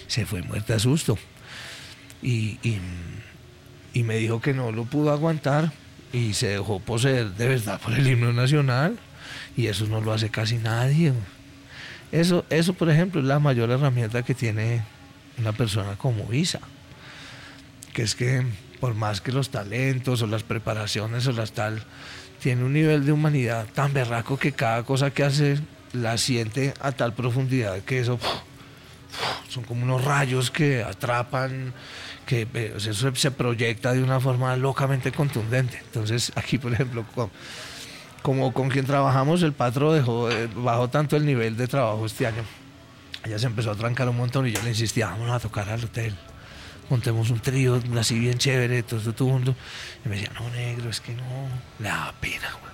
[0.08, 1.18] Se fue muerta de susto.
[2.22, 2.80] Y, y,
[3.94, 5.72] y me dijo que no lo pudo aguantar
[6.12, 9.00] y se dejó poseer de verdad por el himno nacional.
[9.56, 11.14] Y eso no lo hace casi nadie.
[12.12, 14.84] Eso, eso, por ejemplo, es la mayor herramienta que tiene
[15.38, 16.60] una persona como Isa
[17.94, 18.44] que es que
[18.82, 21.82] por más que los talentos o las preparaciones o las tal,
[22.42, 25.60] tiene un nivel de humanidad tan berraco que cada cosa que hace
[25.94, 28.20] la siente a tal profundidad que eso
[29.50, 31.74] son como unos rayos que atrapan,
[32.26, 35.78] que eh, eso se proyecta de una forma locamente contundente.
[35.86, 37.06] Entonces aquí, por ejemplo,
[38.22, 42.44] como con quien trabajamos, el patro eh, bajó tanto el nivel de trabajo este año.
[43.26, 45.84] Ella se empezó a trancar un montón y yo le insistía, vámonos a tocar al
[45.84, 46.16] hotel
[46.92, 49.56] montemos un trío así bien chévere, todo, todo, el mundo.
[50.06, 51.48] Y me decía, no, negro, es que no,
[51.80, 52.72] le da pena, güey.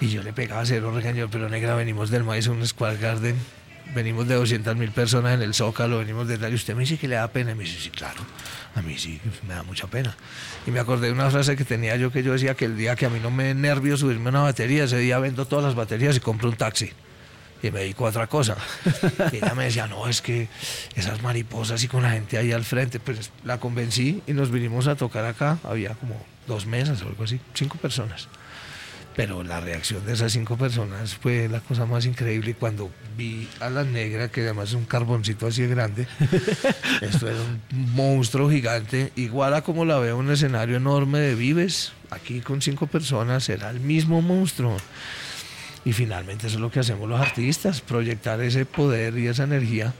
[0.00, 3.36] Y yo le pegaba cero regaño, pero negra, venimos del Madison Square Garden,
[3.94, 6.96] venimos de 200 mil personas en el Zócalo, venimos de tal, y usted me dice
[6.96, 7.52] que le da pena.
[7.52, 8.22] Y me dice, sí, claro,
[8.74, 10.16] a mí sí, me da mucha pena.
[10.66, 12.96] Y me acordé de una frase que tenía yo que yo decía que el día
[12.96, 16.16] que a mí no me nervio subirme una batería, ese día vendo todas las baterías
[16.16, 16.90] y compro un taxi.
[17.62, 18.56] Y me dedico a otra cosa.
[19.32, 20.48] Y ella me decía, no, es que
[20.96, 24.88] esas mariposas y con la gente ahí al frente, pues la convencí y nos vinimos
[24.88, 25.58] a tocar acá.
[25.64, 28.28] Había como dos mesas o algo así, cinco personas.
[29.14, 32.52] Pero la reacción de esas cinco personas fue la cosa más increíble.
[32.52, 36.06] Y cuando vi a la negra, que además es un carboncito así de grande,
[37.02, 41.34] esto era un monstruo gigante, igual a como la veo en un escenario enorme de
[41.34, 44.78] Vives, aquí con cinco personas, era el mismo monstruo.
[45.84, 49.92] Y finalmente eso es lo que hacemos los artistas, proyectar ese poder y esa energía.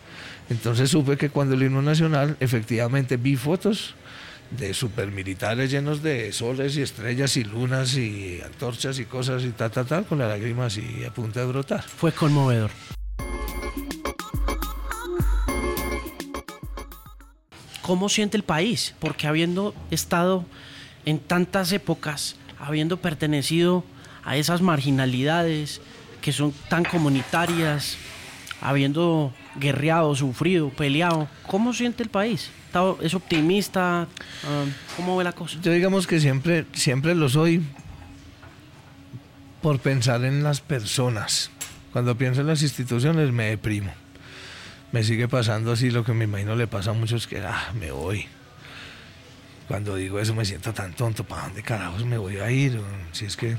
[0.49, 3.95] Entonces supe que cuando el himno nacional, efectivamente vi fotos
[4.51, 9.71] de supermilitares llenos de soles y estrellas y lunas y antorchas y cosas y tal,
[9.71, 11.83] tal, tal, con las lágrimas y a punto de brotar.
[11.83, 12.71] Fue conmovedor.
[17.81, 18.95] ¿Cómo siente el país?
[19.01, 20.45] Porque habiendo estado
[21.05, 23.85] en tantas épocas, habiendo pertenecido
[24.25, 25.81] a esas marginalidades
[26.21, 27.97] que son tan comunitarias,
[28.61, 32.51] habiendo guerreado, sufrido, peleado, ¿cómo siente el país?
[33.03, 34.09] ¿Es optimista?
[34.45, 34.65] Ah,
[34.97, 35.59] ¿Cómo ve la cosa?
[35.61, 37.63] Yo digamos que siempre, siempre lo soy
[39.61, 41.51] por pensar en las personas.
[41.93, 43.93] Cuando pienso en las instituciones me deprimo.
[44.91, 47.91] Me sigue pasando así lo que me imagino le pasa a muchos que ah, me
[47.93, 48.27] voy.
[49.69, 52.81] Cuando digo eso me siento tan tonto, ¿para dónde carajos me voy a ir?
[53.13, 53.57] Si es que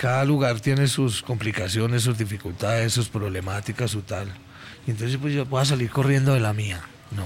[0.00, 4.28] cada lugar tiene sus complicaciones, sus dificultades, sus problemáticas, su tal.
[4.86, 6.80] Y entonces pues yo voy a salir corriendo de la mía.
[7.10, 7.24] No.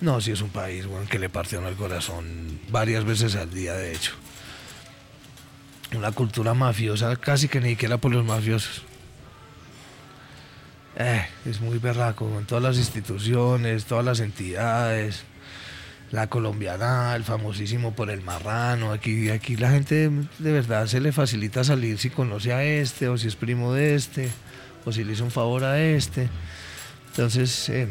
[0.00, 3.92] No, si es un país que le partió el corazón varias veces al día, de
[3.92, 4.12] hecho.
[5.96, 8.82] Una cultura mafiosa, casi que ni siquiera por los mafiosos.
[10.94, 15.24] Eh, es muy berraco, con todas las instituciones, todas las entidades
[16.12, 18.92] la colombiana, el famosísimo por el marrano.
[18.92, 23.16] Aquí, aquí la gente de verdad se le facilita salir si conoce a este, o
[23.16, 24.28] si es primo de este,
[24.84, 26.28] o si le hizo un favor a este.
[27.08, 27.88] Entonces, eh,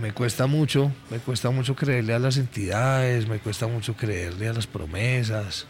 [0.00, 4.52] me cuesta mucho, me cuesta mucho creerle a las entidades, me cuesta mucho creerle a
[4.52, 5.66] las promesas.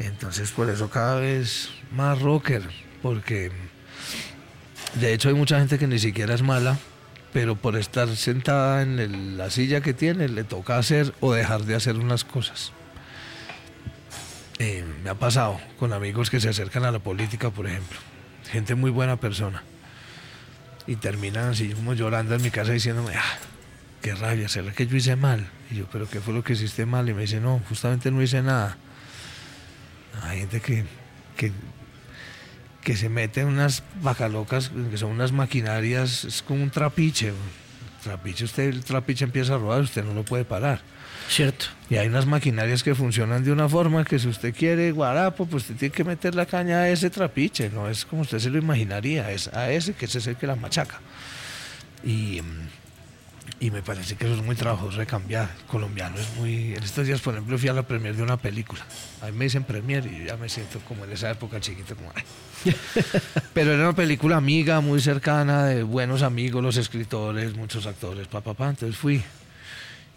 [0.00, 2.62] Entonces, por eso cada vez más rocker,
[3.00, 3.52] porque
[4.94, 6.78] de hecho hay mucha gente que ni siquiera es mala,
[7.38, 11.76] pero por estar sentada en la silla que tiene le toca hacer o dejar de
[11.76, 12.72] hacer unas cosas.
[14.58, 17.96] Eh, me ha pasado con amigos que se acercan a la política, por ejemplo,
[18.50, 19.62] gente muy buena persona,
[20.88, 23.38] y terminan así como llorando en mi casa diciéndome, ah,
[24.02, 25.48] qué rabia, ¿será que yo hice mal?
[25.70, 27.08] Y yo, pero ¿qué fue lo que hiciste mal?
[27.08, 28.76] Y me dice, no, justamente no hice nada.
[30.24, 30.86] Hay gente que,
[31.36, 31.52] que
[32.88, 37.34] que se mete en unas bacalocas, que son unas maquinarias, es como un trapiche.
[38.02, 40.80] Trapiche, usted el trapiche empieza a rodar, usted no lo puede parar.
[41.28, 41.66] Cierto.
[41.90, 45.64] Y hay unas maquinarias que funcionan de una forma que si usted quiere guarapo, pues
[45.64, 48.56] usted tiene que meter la caña a ese trapiche, no es como usted se lo
[48.56, 50.98] imaginaría, es a ese que ese es el que la machaca.
[52.02, 52.40] Y,
[53.60, 55.48] y me parece que eso es muy trabajoso de cambiar.
[55.66, 56.74] colombiano es muy.
[56.74, 58.84] En estos días, por ejemplo, fui a la premier de una película.
[59.20, 62.12] A mí me dicen premier y ya me siento como en esa época chiquito, como.
[63.54, 68.52] Pero era una película amiga, muy cercana, de buenos amigos, los escritores, muchos actores, papá,
[68.52, 68.70] papá.
[68.70, 69.22] Entonces fui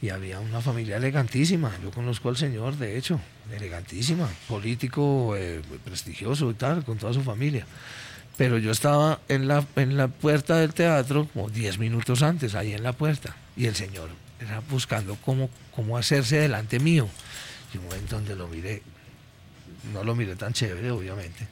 [0.01, 1.71] y había una familia elegantísima.
[1.83, 3.19] Yo conozco al señor, de hecho,
[3.55, 7.65] elegantísima, político, eh, prestigioso y tal, con toda su familia.
[8.37, 12.73] Pero yo estaba en la, en la puerta del teatro como 10 minutos antes, ahí
[12.73, 14.09] en la puerta, y el señor
[14.39, 17.07] era buscando cómo, cómo hacerse delante mío.
[17.73, 18.81] Y un momento donde lo miré,
[19.93, 21.47] no lo miré tan chévere, obviamente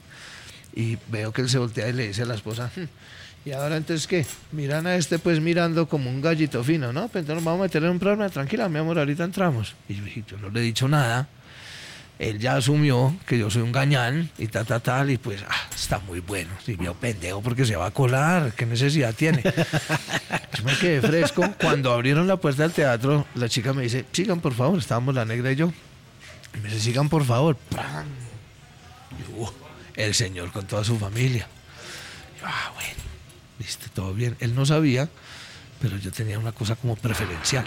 [0.74, 3.76] y veo que él se voltea y le dice a la esposa, hmm, y ahora
[3.76, 7.08] entonces qué, miran a este pues mirando como un gallito fino, ¿no?
[7.08, 9.74] Pues entonces vamos a meter en un problema, tranquila, mi amor, ahorita entramos.
[9.88, 11.26] Y yo yo no le he dicho nada,
[12.20, 15.68] él ya asumió que yo soy un gañán y tal, tal, tal, y pues ah,
[15.74, 16.50] está muy bueno.
[16.66, 19.42] Y vio pendejo porque se va a colar, ¿qué necesidad tiene?
[20.54, 21.42] yo me quedé fresco.
[21.58, 25.24] Cuando abrieron la puerta del teatro, la chica me dice, sigan por favor, estábamos la
[25.24, 25.72] negra y yo.
[26.54, 27.56] Y me dice, sigan por favor.
[29.18, 29.54] Y yo,
[29.94, 31.48] el Señor con toda su familia.
[32.44, 33.02] ah, bueno,
[33.58, 34.36] viste, todo bien.
[34.40, 35.08] Él no sabía,
[35.80, 37.64] pero yo tenía una cosa como preferencial,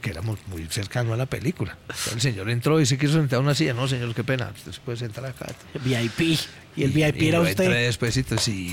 [0.00, 1.76] que éramos muy cercanos a la película.
[2.12, 3.74] el Señor entró y se quiso sentar a una silla.
[3.74, 5.46] No, Señor, qué pena, usted se puede sentar acá.
[5.84, 6.38] VIP.
[6.76, 7.64] Y el VIP era usted.
[7.64, 8.70] Entré despuésito, sí.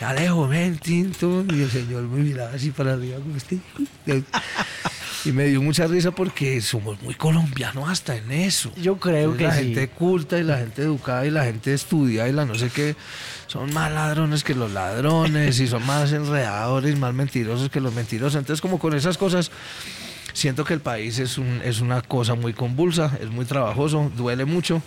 [0.00, 1.44] Alejo, ven, tinto.
[1.50, 3.58] Y el Señor me miraba así para arriba como este.
[5.24, 8.70] Y me dio mucha risa porque somos muy colombianos hasta en eso.
[8.76, 12.32] Yo creo que la gente culta y la gente educada y la gente estudiada y
[12.32, 12.94] la no sé qué
[13.46, 18.36] son más ladrones que los ladrones y son más enredadores, más mentirosos que los mentirosos.
[18.36, 19.50] Entonces como con esas cosas
[20.34, 24.44] siento que el país es, un, es una cosa muy convulsa, es muy trabajoso, duele
[24.44, 24.82] mucho.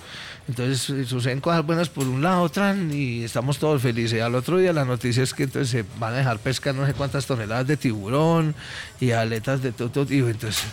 [0.48, 4.22] Entonces eh, suceden cosas buenas por un lado, tran, y estamos todos felices.
[4.22, 6.94] Al otro día la noticia es que entonces se van a dejar pescar no sé
[6.94, 8.54] cuántas toneladas de tiburón
[9.00, 10.14] y aletas de todo, todo.
[10.14, 10.64] Y entonces,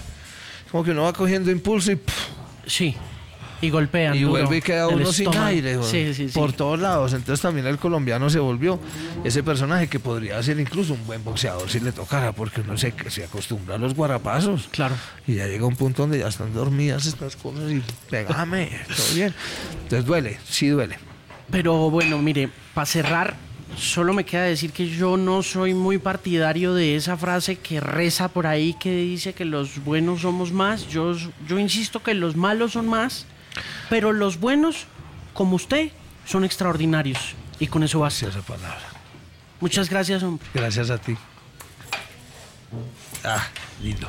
[0.70, 2.14] como que uno va cogiendo impulso y, ¡puf!
[2.66, 2.94] Sí.
[3.64, 4.14] Y golpean.
[4.16, 6.34] y vuelve y queda uno sin aire, güey, Sí, sí, sí.
[6.38, 7.12] por todos lados.
[7.12, 8.78] Entonces también el colombiano se volvió
[9.24, 12.92] ese personaje que podría ser incluso un buen boxeador si le tocara, porque uno se,
[13.08, 14.68] se acostumbra a los guarapazos.
[14.70, 14.94] Claro.
[15.26, 19.34] Y ya llega un punto donde ya están dormidas estas cosas y pegame, todo bien.
[19.84, 20.98] Entonces duele, sí duele.
[21.50, 23.34] Pero bueno, mire, para cerrar,
[23.76, 28.28] solo me queda decir que yo no soy muy partidario de esa frase que reza
[28.28, 30.88] por ahí que dice que los buenos somos más.
[30.88, 31.14] Yo,
[31.48, 33.26] yo insisto que los malos son más,
[33.88, 34.86] pero los buenos,
[35.32, 35.90] como usted,
[36.26, 37.34] son extraordinarios.
[37.58, 38.28] Y con eso basta.
[38.28, 38.80] Esa palabra.
[39.60, 40.46] Muchas gracias, hombre.
[40.52, 41.16] Gracias a ti.
[43.24, 43.46] Ah,
[43.82, 44.08] lindo.